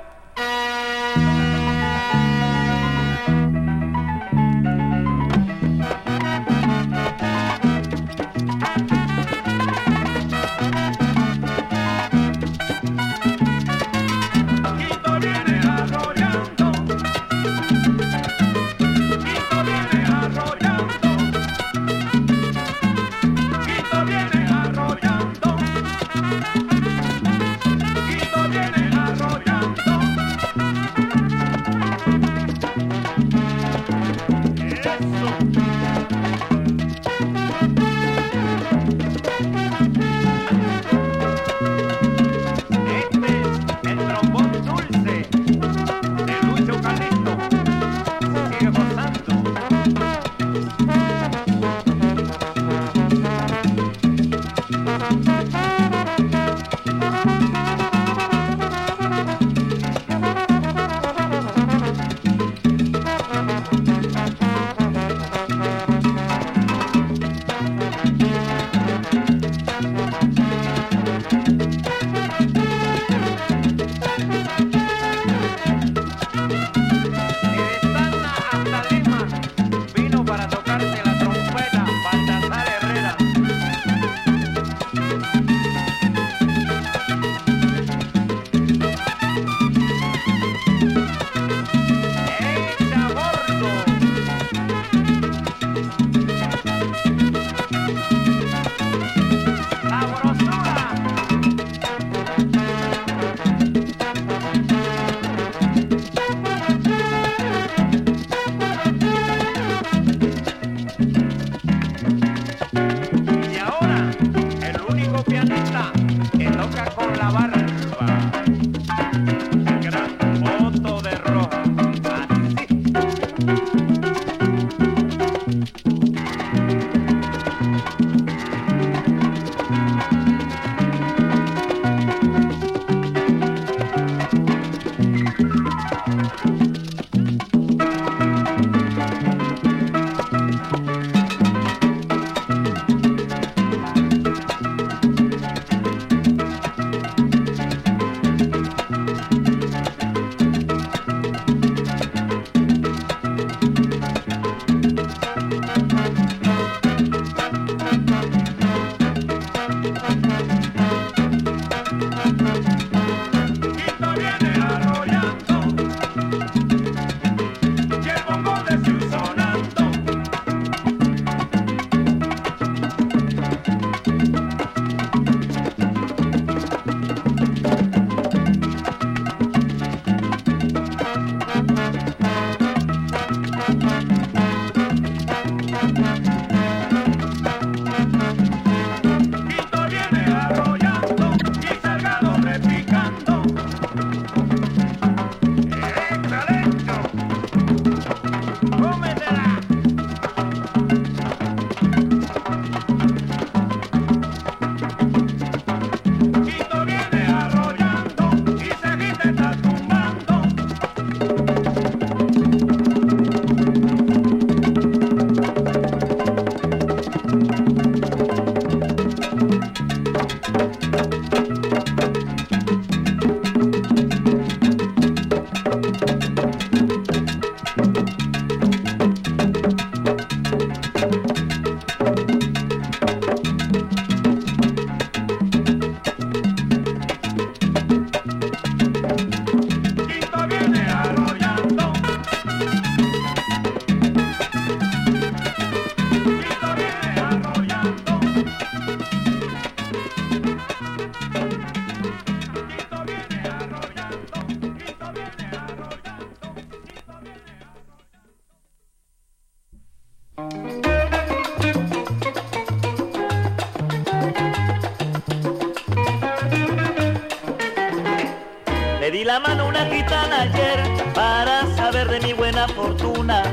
[269.31, 270.83] La mano una gitana ayer
[271.13, 273.43] para saber de mi buena fortuna.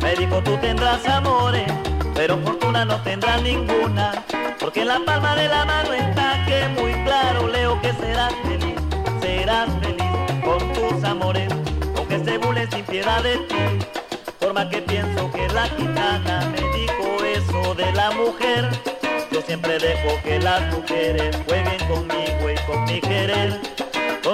[0.00, 1.66] Me dijo tú tendrás amores,
[2.14, 4.24] pero fortuna no tendrás ninguna.
[4.60, 8.76] Porque en la palma de la mano está que muy claro leo que serás feliz,
[9.20, 10.12] serás feliz
[10.44, 11.52] con tus amores,
[11.96, 13.64] aunque se burlen sin piedad de ti.
[14.38, 18.70] Forma que pienso que la gitana me dijo eso de la mujer.
[19.32, 23.79] Yo siempre dejo que las mujeres jueguen conmigo y con mi querer.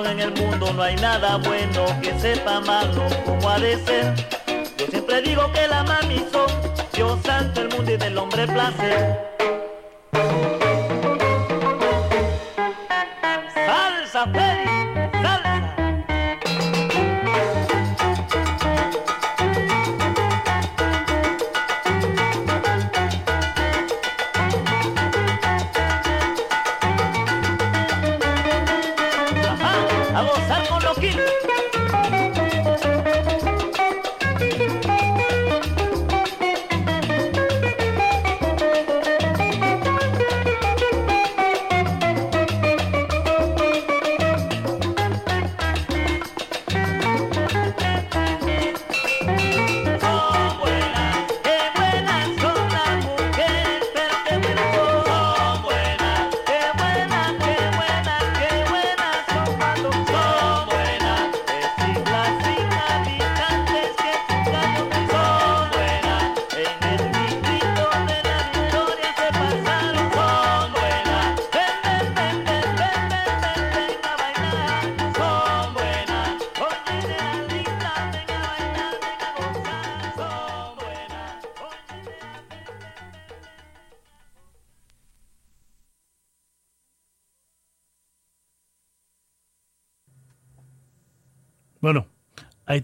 [0.08, 4.14] En el mundo no hay nada bueno que sepa malo como ha de ser.
[4.78, 6.46] Yo siempre digo que la mami son
[6.92, 9.35] Dios santo el mundo y del hombre placer.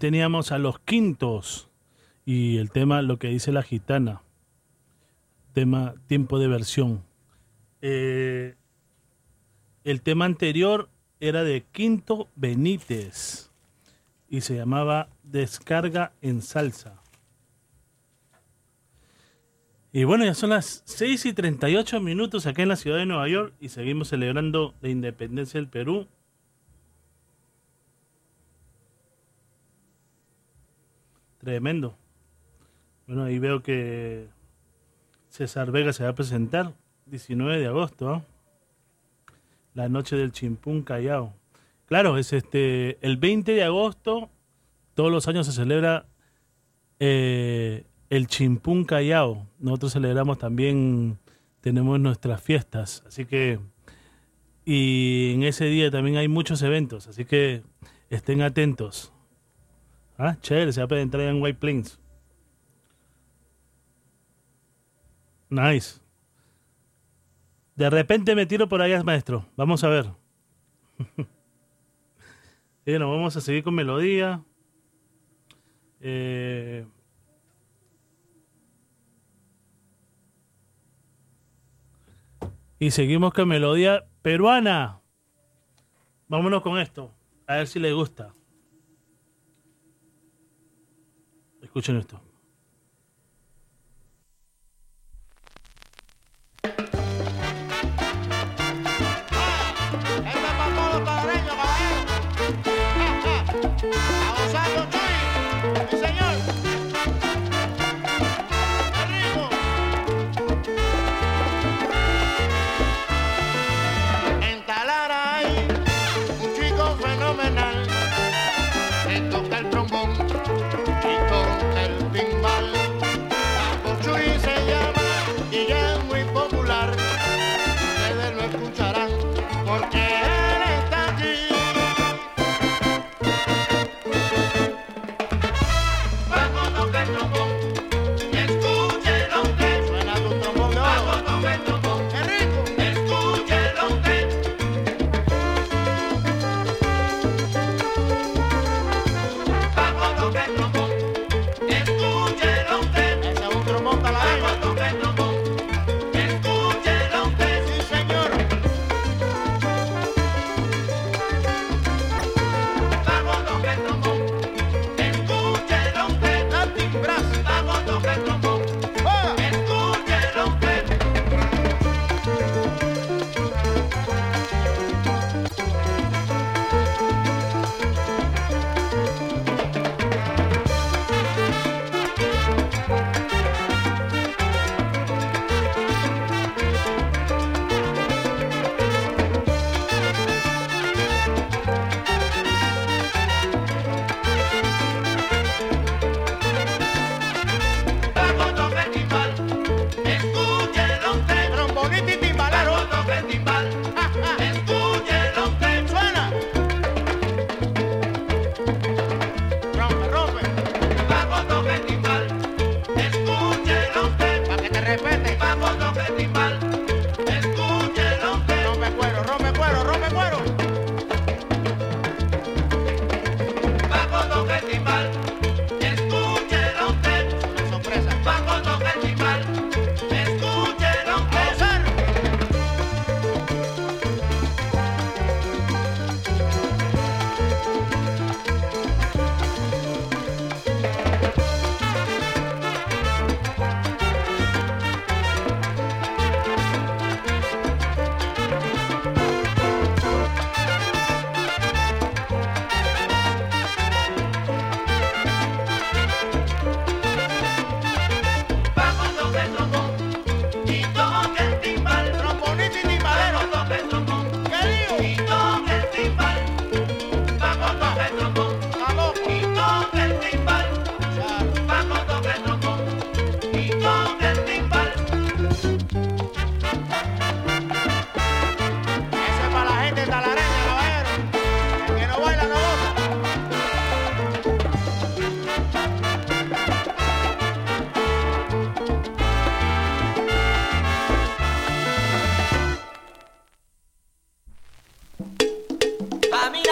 [0.03, 1.69] Teníamos a los quintos
[2.25, 4.21] y el tema Lo que dice la gitana.
[5.53, 7.05] Tema tiempo de versión.
[7.81, 8.55] Eh,
[9.85, 10.89] el tema anterior
[11.21, 13.49] era de Quinto Benítez
[14.27, 17.01] y se llamaba Descarga en Salsa.
[19.93, 23.29] Y bueno, ya son las 6 y 38 minutos acá en la ciudad de Nueva
[23.29, 26.09] York y seguimos celebrando la independencia del Perú.
[31.43, 31.97] Tremendo.
[33.05, 34.29] Bueno, ahí veo que
[35.27, 36.73] César Vega se va a presentar
[37.07, 38.23] 19 de agosto, ¿ah?
[39.73, 41.33] la noche del Chimpún Callao.
[41.85, 44.29] Claro, es este el 20 de agosto,
[44.93, 46.05] todos los años se celebra
[46.99, 49.45] eh, el Chimpún Callao.
[49.59, 51.19] Nosotros celebramos también,
[51.59, 53.59] tenemos nuestras fiestas, así que
[54.65, 57.63] y en ese día también hay muchos eventos, así que
[58.09, 59.11] estén atentos.
[60.17, 61.99] Ah, chévere, se va a presentar allá en White Plains.
[65.49, 65.99] Nice.
[67.75, 69.45] De repente me tiro por allá, maestro.
[69.55, 70.05] Vamos a ver.
[72.85, 74.43] bueno, vamos a seguir con melodía.
[75.99, 76.85] Eh,
[82.79, 85.01] y seguimos con melodía peruana.
[86.27, 87.11] Vámonos con esto.
[87.47, 88.33] A ver si les gusta.
[91.73, 92.17] Escuchen esto.
[92.17, 92.22] Esto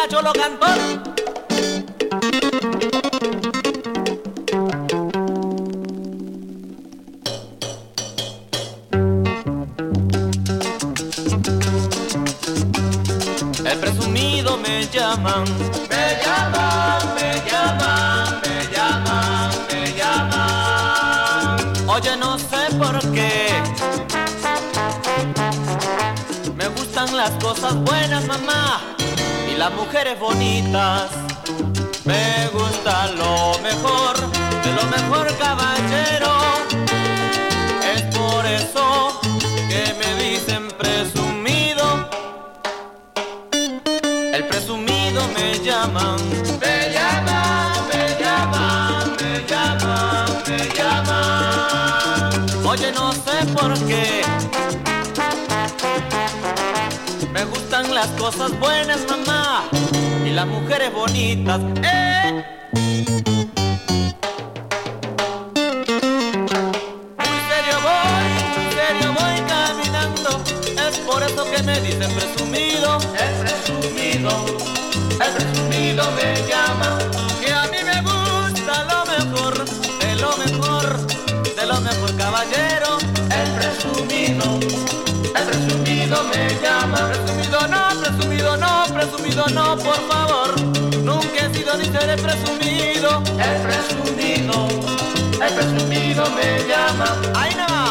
[0.09, 0.77] cholo cantor.
[13.65, 15.43] El presumido me llaman,
[15.89, 21.57] me llaman, me llaman, me llaman, me llaman.
[21.89, 23.49] Oye, no sé por qué.
[26.55, 28.81] Me gustan las cosas buenas, mamá,
[29.61, 31.11] las mujeres bonitas.
[32.03, 34.15] Me gusta lo mejor,
[34.63, 36.33] de lo mejor, caballero.
[37.93, 39.21] Es por eso
[39.69, 41.85] que me dicen presumido.
[44.33, 46.17] El presumido me llaman,
[46.59, 52.65] me llaman, me llaman, me llaman, me llaman.
[52.65, 54.21] Oye, no sé por qué.
[58.01, 59.69] Las cosas buenas, mamá,
[60.25, 61.61] y las mujeres bonitas.
[61.83, 62.43] ¡Eh!
[67.19, 70.29] Muy serio voy, muy serio voy caminando.
[70.87, 72.97] Es por eso que me dicen presumido.
[73.25, 74.31] El presumido,
[75.25, 76.97] el presumido me llama.
[77.39, 79.53] Que a mí me gusta lo mejor,
[79.99, 80.85] de lo mejor,
[81.55, 82.97] de lo mejor, caballero.
[83.41, 84.59] El presumido,
[85.37, 87.40] el presumido me llama.
[89.01, 90.61] Presumido no, por favor.
[91.03, 93.23] Nunca he sido ni seré presumido.
[93.39, 94.67] El presumido,
[95.43, 97.19] el presumido me llama.
[97.33, 97.90] ¡Ay no!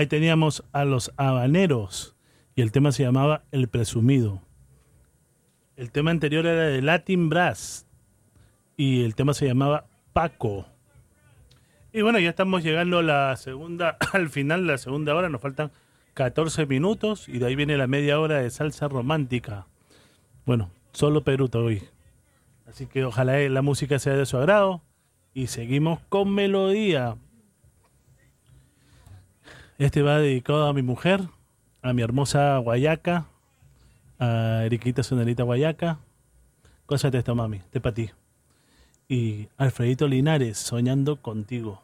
[0.00, 2.16] Ahí teníamos a los habaneros
[2.54, 4.40] y el tema se llamaba El Presumido.
[5.76, 7.86] El tema anterior era de Latin Brass
[8.78, 10.66] y el tema se llamaba Paco.
[11.92, 15.42] Y bueno, ya estamos llegando a la segunda, al final de la segunda hora, nos
[15.42, 15.70] faltan
[16.14, 19.66] 14 minutos y de ahí viene la media hora de salsa romántica.
[20.46, 21.82] Bueno, solo Perú hoy.
[22.66, 24.80] Así que ojalá eh, la música sea de su agrado
[25.34, 27.18] y seguimos con melodía.
[29.80, 31.22] Este va dedicado a mi mujer,
[31.80, 33.24] a mi hermosa Guayaca,
[34.18, 36.00] a Eriquita Sonelita Guayaca.
[36.84, 38.10] Cósate esto, mami, este para ti.
[39.08, 41.82] Y Alfredito Linares, soñando contigo.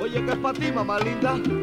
[0.00, 1.59] Oye, que es para ti, mamá linda.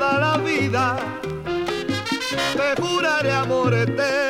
[0.00, 0.96] Toda la vida,
[2.56, 4.29] te juraré amor eterno.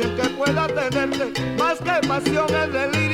[0.00, 3.09] alguien que pueda tenerte más que pasión en el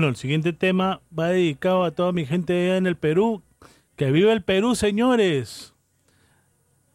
[0.00, 3.42] Bueno, el siguiente tema va dedicado a toda mi gente en el Perú.
[3.96, 5.74] Que vive el Perú, señores.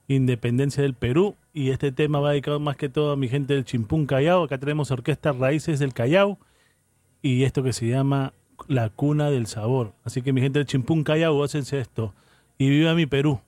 [0.07, 1.35] Independencia del Perú.
[1.53, 4.41] Y este tema va dedicado más que todo a mi gente del Chimpún Callao.
[4.41, 6.39] Acá tenemos Orquesta Raíces del Callao.
[7.21, 8.33] Y esto que se llama
[8.67, 9.93] La Cuna del Sabor.
[10.03, 12.11] Así que mi gente del Chimpún Callao, hácense esto.
[12.57, 13.39] Y viva mi Perú.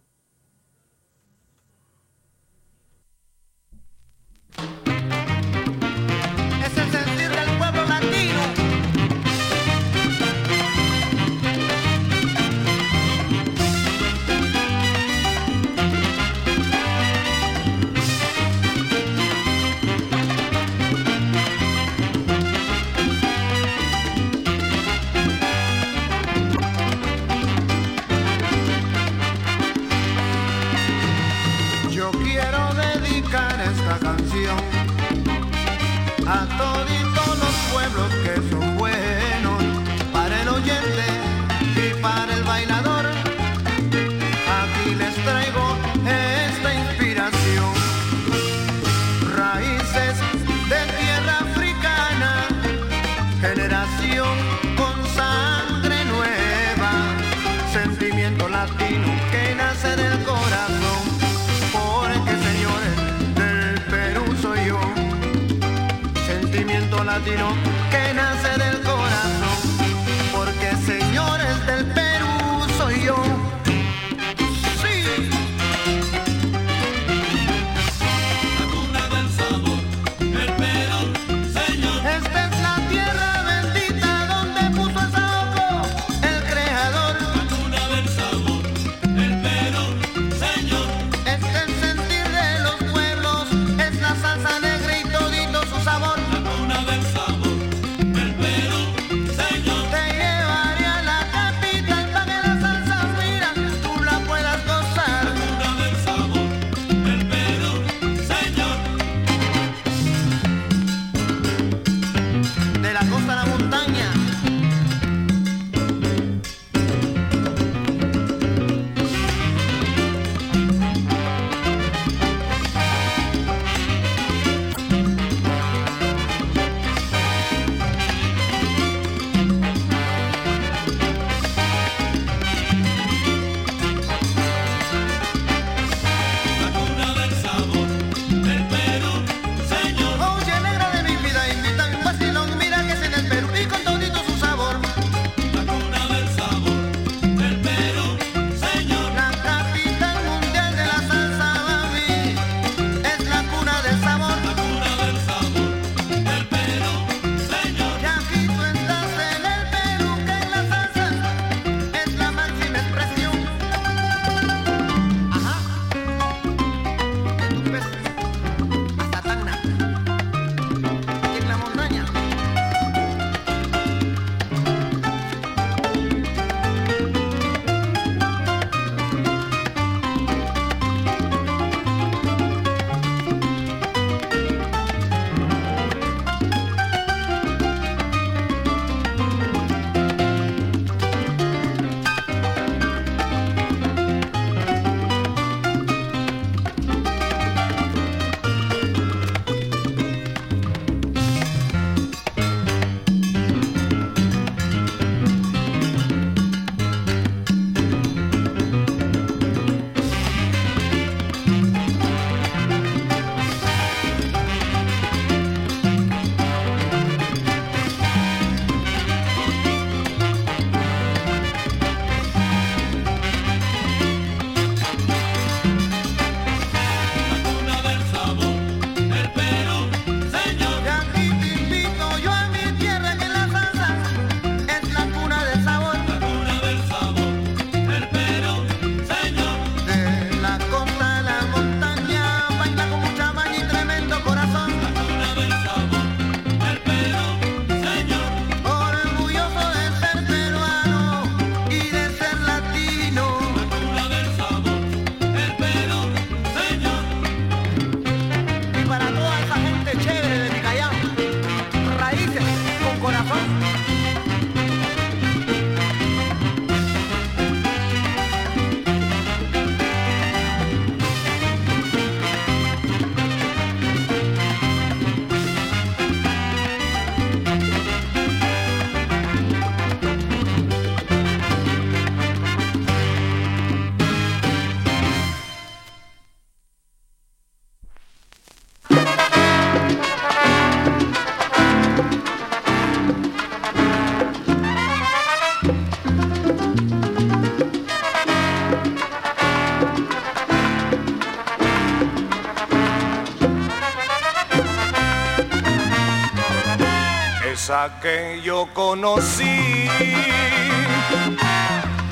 [308.02, 309.90] Que yo conocí,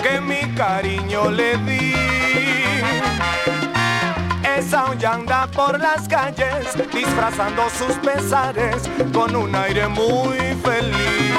[0.03, 1.94] que mi cariño le di.
[4.44, 11.36] Esa hoy anda por las calles disfrazando sus pesares con un aire muy feliz.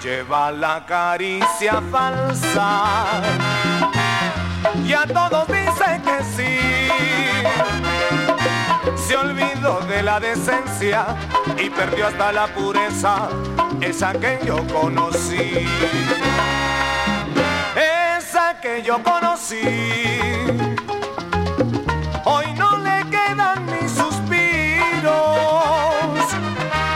[0.00, 2.84] Lleva la caricia falsa
[4.86, 7.27] y a todos dice que sí.
[9.08, 11.06] Se olvidó de la decencia
[11.56, 13.30] y perdió hasta la pureza,
[13.80, 15.66] esa que yo conocí.
[17.74, 19.62] Esa que yo conocí.
[22.26, 25.08] Hoy no le quedan ni suspiros.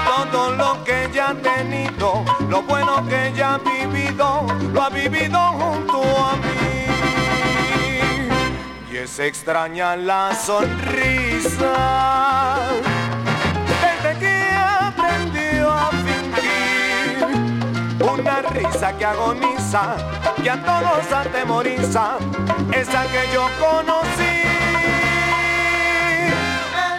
[0.05, 4.52] Todo lo que ella ha tenido, lo bueno que lo ha vivido
[9.03, 11.75] Y es extraña la sonrisa
[13.83, 14.51] desde que
[14.81, 17.27] aprendió a fingir
[18.01, 19.97] una risa que agoniza
[20.41, 22.19] y a todos atemoriza,
[22.73, 24.43] esa que yo conocí.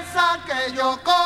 [0.02, 1.23] Esa que yo conocí.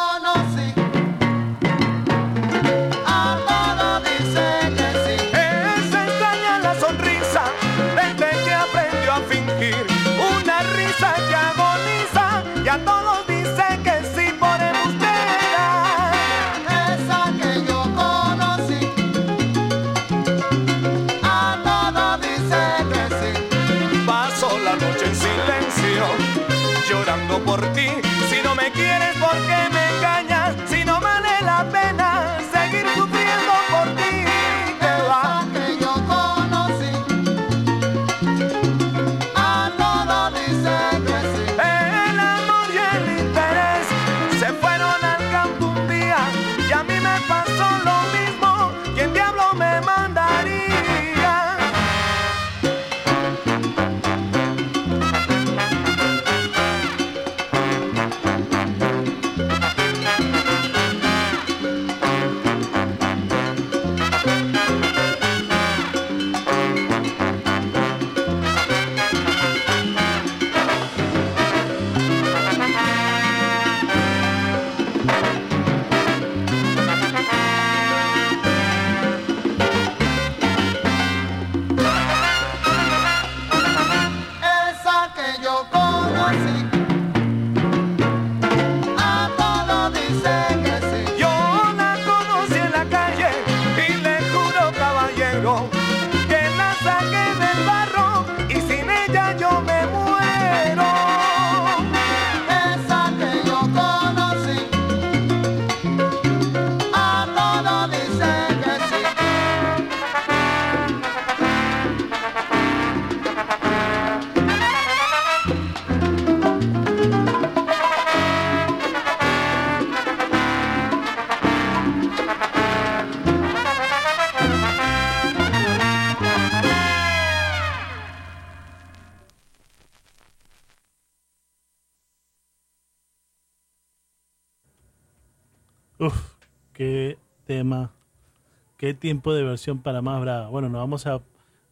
[139.07, 140.49] Tiempo de versión para más brava.
[140.49, 141.21] Bueno, nos vamos a,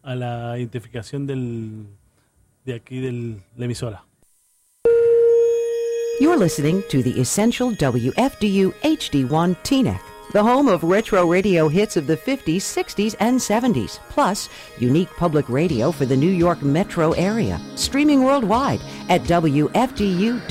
[0.02, 1.86] a la identificación del,
[2.64, 4.04] de aquí del, la emisora.
[6.18, 10.00] You're listening to the Essential WFDU HD1 TNEC,
[10.32, 14.48] the home of retro radio hits of the 50s, 60s, and 70s, plus
[14.78, 17.60] unique public radio for the New York metro area.
[17.74, 18.80] Streaming worldwide
[19.10, 20.46] at WFDU.FM.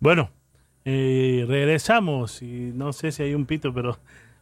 [0.00, 0.30] Bueno,
[0.86, 3.98] eh, regresamos y no sé si hay un pito, pero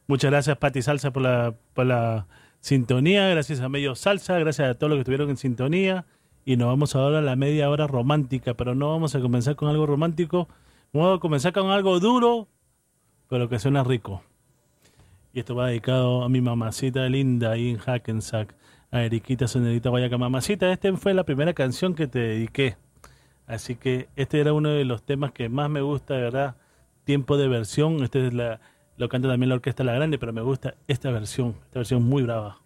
[0.06, 2.26] muchas gracias Pati Salsa por la,
[2.60, 6.06] sintonía, gracias a Medio Salsa, gracias a todos los que estuvieron en sintonía
[6.44, 9.68] y nos vamos ahora a la media hora romántica, pero no vamos a comenzar con
[9.68, 10.48] algo romántico,
[10.93, 12.47] vamos a comenzar con algo duro,
[13.28, 14.22] pero que suena rico.
[15.32, 18.55] Y esto va dedicado a mi mamacita linda ahí en Hackensack,
[18.93, 20.18] a Eriquita Sonerita Guayaca.
[20.18, 22.76] Mamacita, esta fue la primera canción que te dediqué.
[23.48, 26.56] Así que este era uno de los temas que más me gusta, de verdad.
[27.04, 28.04] Tiempo de versión.
[28.04, 28.60] Este es la,
[28.98, 31.56] lo canta también la orquesta La Grande, pero me gusta esta versión.
[31.64, 32.60] Esta versión muy brava.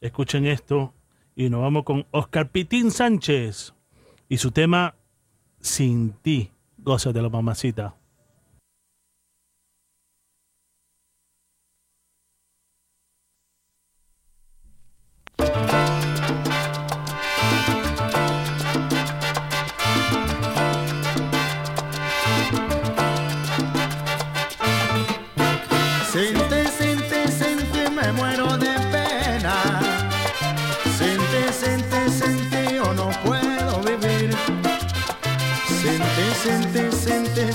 [0.00, 0.94] Escuchen esto
[1.34, 3.74] y nos vamos con Oscar Pitín Sánchez
[4.28, 4.94] y su tema
[5.58, 6.52] Sin ti.
[6.78, 7.96] Gózatelo, mamacita.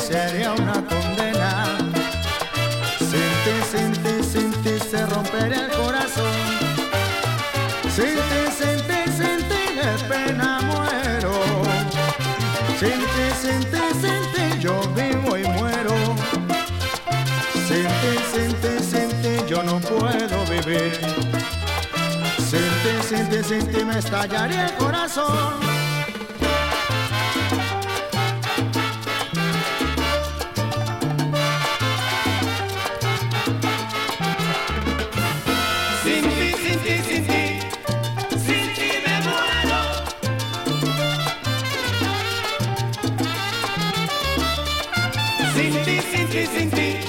[0.10, 1.78] Sería una condena.
[2.98, 6.34] Sin ti, sin ti, sin ti se rompería el corazón.
[7.96, 11.34] Sin ti, sin ti, sin ti de pena muero.
[12.80, 15.96] Sin ti, sin ti, sin ti yo vivo y muero.
[17.68, 21.00] Sin ti, sin ti, sin ti yo no puedo vivir.
[22.50, 25.89] Sin ti, sin ti, sin ti me estallaría el corazón.
[46.40, 47.09] Ti, sin ti,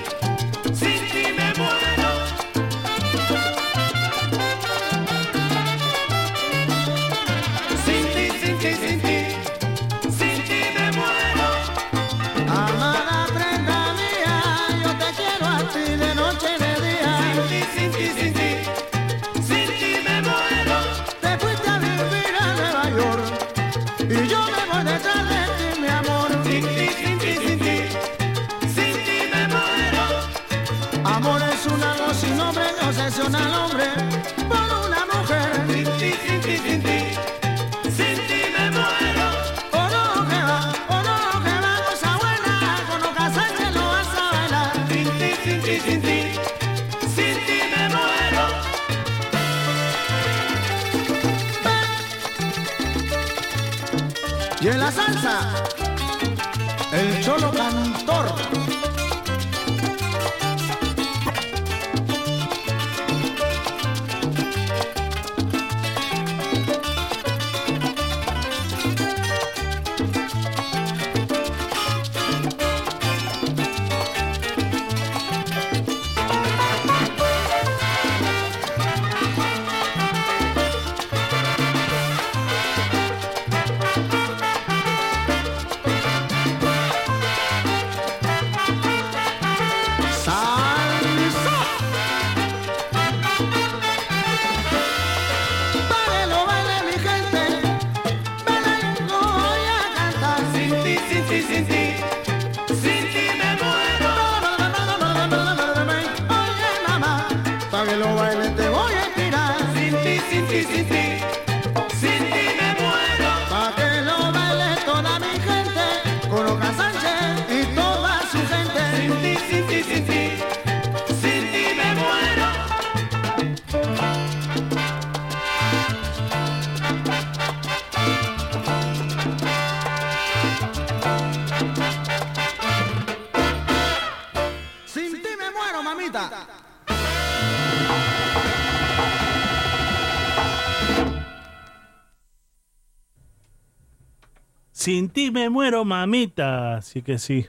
[144.90, 146.74] Sin ti me muero, mamita.
[146.74, 147.46] Así que sí,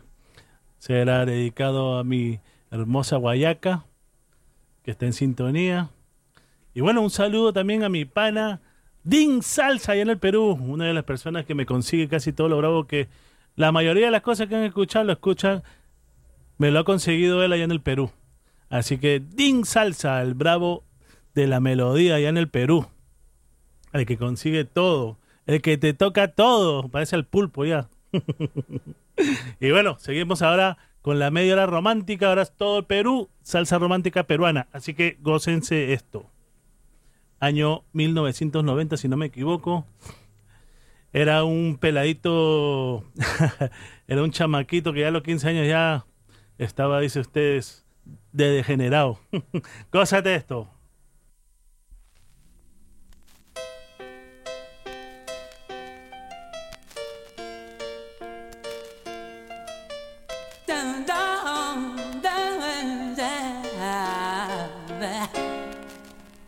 [0.77, 2.39] será dedicado a mi
[2.69, 3.83] hermosa Guayaca,
[4.83, 5.89] que está en sintonía.
[6.75, 8.61] Y bueno, un saludo también a mi pana
[9.03, 12.47] Din Salsa allá en el Perú, una de las personas que me consigue casi todo
[12.47, 13.09] lo bravo que
[13.55, 15.63] la mayoría de las cosas que han escuchado lo escuchan,
[16.59, 18.11] me lo ha conseguido él allá en el Perú.
[18.69, 20.83] Así que Din Salsa, el bravo
[21.33, 22.85] de la melodía allá en el Perú,
[23.93, 25.17] el que consigue todo,
[25.51, 27.89] el que te toca todo, parece el pulpo ya.
[29.59, 33.77] y bueno, seguimos ahora con la media hora romántica, ahora es todo el Perú, salsa
[33.77, 36.29] romántica peruana, así que gócense esto.
[37.39, 39.85] Año 1990, si no me equivoco.
[41.11, 43.03] Era un peladito,
[44.07, 46.05] era un chamaquito que ya a los 15 años ya
[46.57, 47.85] estaba, dice ustedes,
[48.31, 49.19] de degenerado.
[49.91, 50.69] Gózate esto.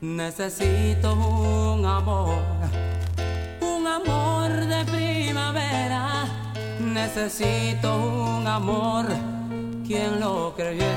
[0.04, 2.36] Necesito un amor,
[3.62, 6.26] un amor de primavera.
[6.78, 9.06] Necesito un amor,
[9.88, 10.90] quien lo creyera.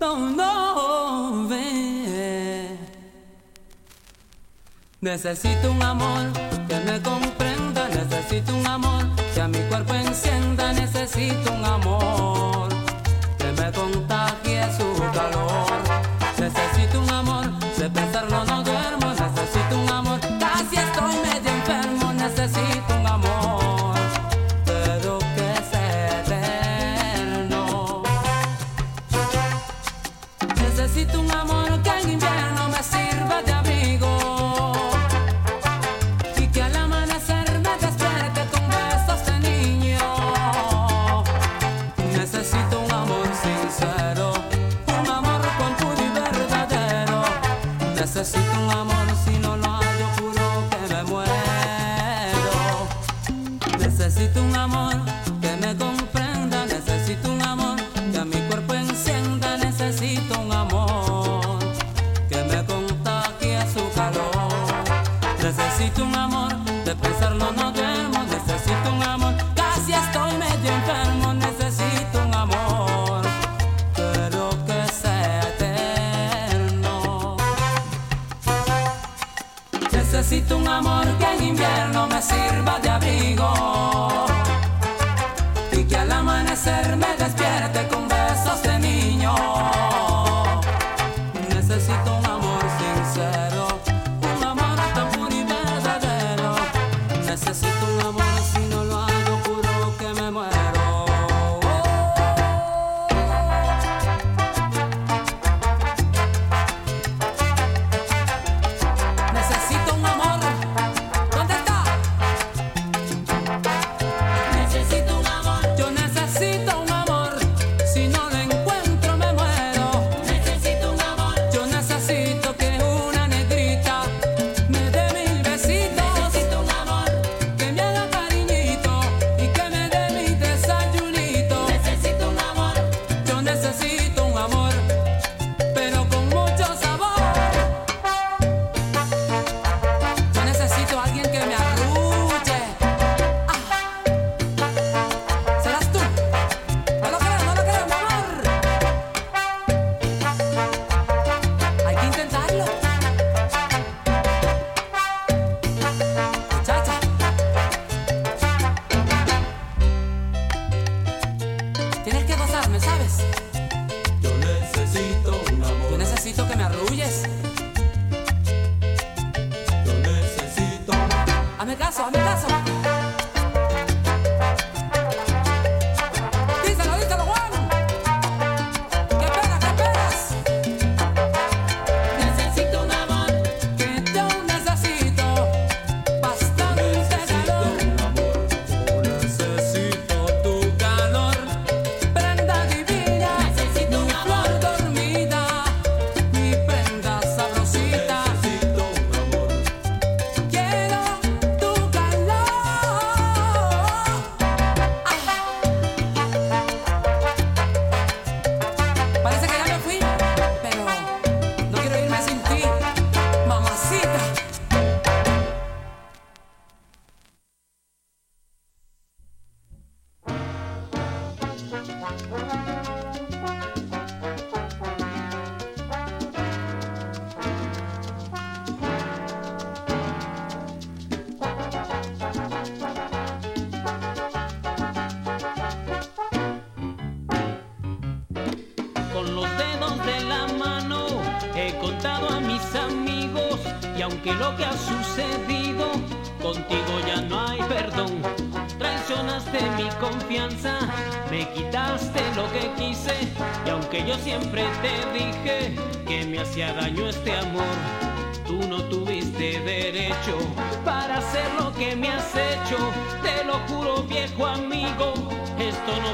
[0.00, 2.76] No, ve.
[5.00, 6.32] Necesito un amor
[6.66, 12.39] que me comprenda, necesito un amor que a mi cuerpo encienda, necesito un amor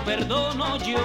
[0.06, 1.04] perdono yo.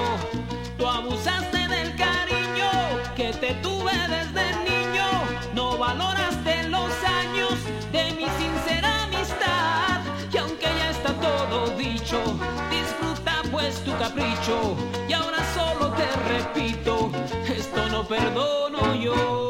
[0.78, 2.70] Tú abusaste del cariño
[3.16, 5.08] que te tuve desde niño.
[5.56, 7.56] No valoraste los años
[7.92, 10.02] de mi sincera amistad.
[10.32, 12.22] Y aunque ya está todo dicho,
[12.70, 14.76] disfruta pues tu capricho.
[15.10, 17.12] Y ahora solo te repito,
[17.50, 19.41] esto no perdono yo.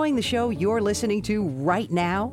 [0.00, 2.32] Enjoying the show you're listening to right now?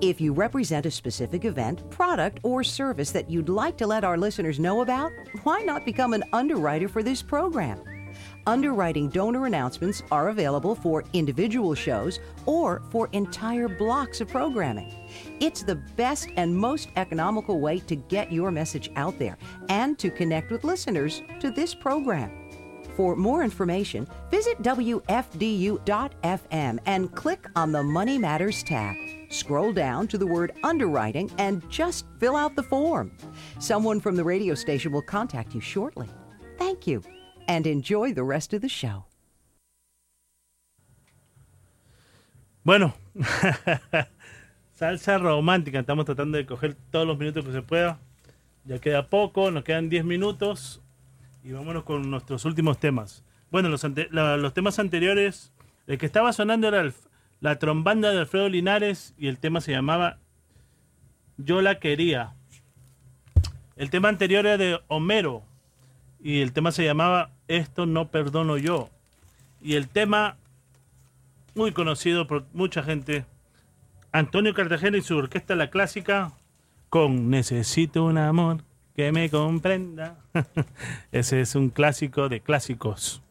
[0.00, 4.18] If you represent a specific event, product, or service that you'd like to let our
[4.18, 5.12] listeners know about,
[5.44, 7.80] why not become an underwriter for this program?
[8.48, 14.92] Underwriting donor announcements are available for individual shows or for entire blocks of programming.
[15.38, 20.10] It's the best and most economical way to get your message out there and to
[20.10, 22.43] connect with listeners to this program.
[22.96, 25.08] For more information, visit WFDU.FM
[26.86, 28.94] and click on the Money Matters tab.
[29.30, 33.10] Scroll down to the word underwriting and just fill out the form.
[33.58, 36.08] Someone from the radio station will contact you shortly.
[36.56, 37.02] Thank you
[37.48, 39.06] and enjoy the rest of the show.
[42.64, 42.94] Bueno,
[44.78, 45.80] salsa romántica.
[45.80, 47.98] Estamos tratando de coger todos los minutos que se pueda.
[48.64, 50.80] Ya queda poco, nos quedan 10 minutos.
[51.44, 53.22] Y vámonos con nuestros últimos temas.
[53.50, 55.52] Bueno, los, los temas anteriores,
[55.86, 56.90] el que estaba sonando era
[57.40, 60.16] la trombanda de Alfredo Linares y el tema se llamaba
[61.36, 62.32] Yo la quería.
[63.76, 65.42] El tema anterior era de Homero
[66.18, 68.88] y el tema se llamaba Esto no perdono yo.
[69.60, 70.38] Y el tema
[71.54, 73.26] muy conocido por mucha gente,
[74.12, 76.32] Antonio Cartagena y su orquesta La Clásica
[76.88, 78.63] con Necesito un amor
[78.94, 80.18] que me comprenda.
[81.12, 83.22] Ese es un clásico de clásicos.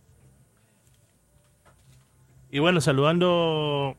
[2.52, 3.98] Y bueno, saludando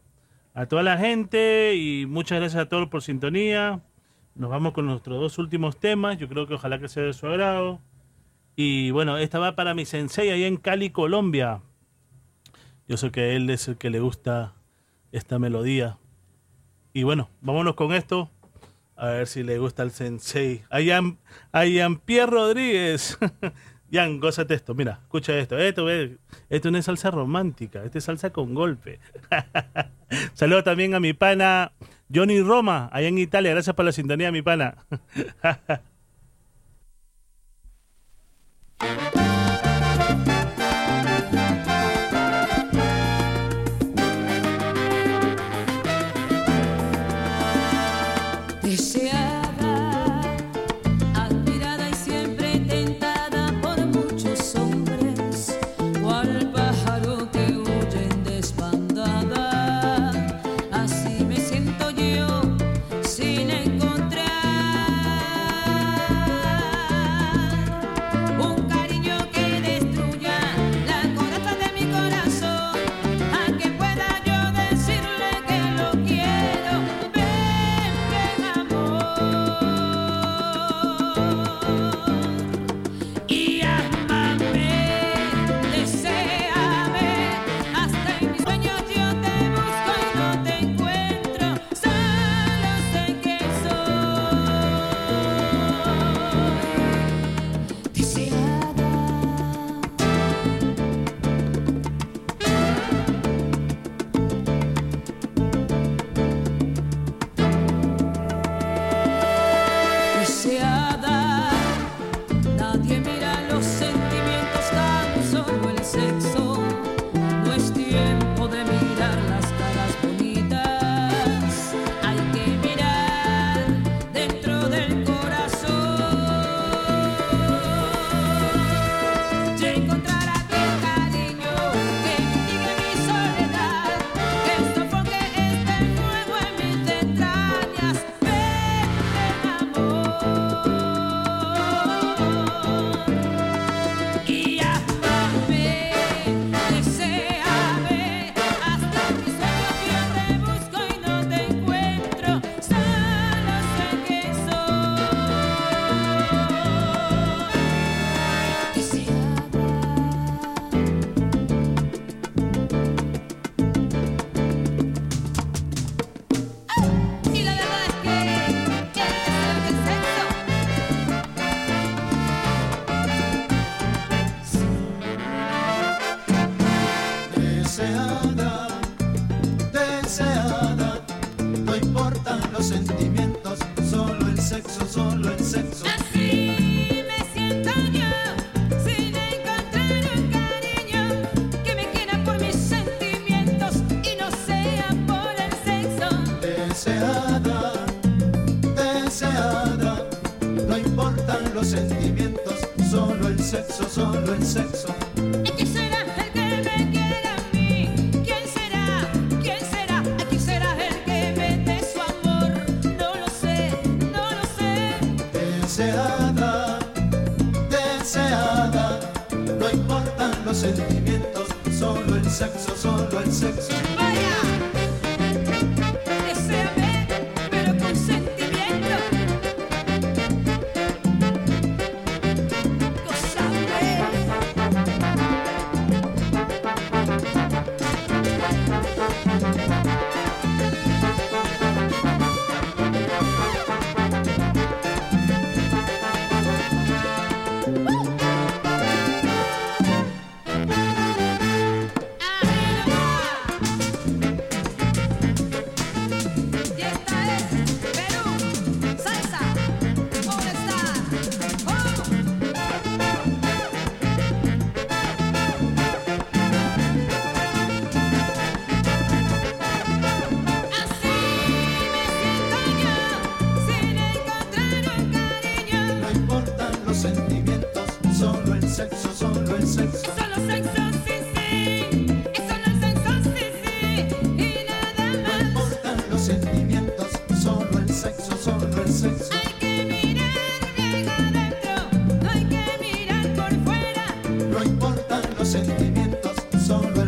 [0.55, 3.81] a toda la gente y muchas gracias a todos por sintonía.
[4.35, 6.19] Nos vamos con nuestros dos últimos temas.
[6.19, 7.81] Yo creo que ojalá que sea de su agrado.
[8.57, 11.63] Y bueno, esta va para mi sensei ahí en Cali, Colombia.
[12.87, 14.55] Yo sé que él es el que le gusta
[15.11, 15.99] esta melodía.
[16.93, 18.31] Y bueno, vámonos con esto.
[18.97, 20.63] A ver si le gusta al sensei.
[20.71, 21.19] A Jean,
[21.53, 23.19] a Jean-Pierre Rodríguez.
[23.93, 24.75] Jan, gózate esto.
[24.75, 25.59] Mira, escucha esto.
[25.59, 25.87] Esto,
[26.49, 27.85] esto no es salsa romántica.
[27.85, 28.99] Esto es salsa con golpe.
[30.35, 31.73] Saludo también a mi pana
[32.13, 33.53] Johnny Roma, allá en Italia.
[33.53, 34.77] Gracias por la sintonía, mi pana.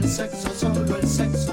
[0.07, 1.45] solo el sexo, solo el sexo.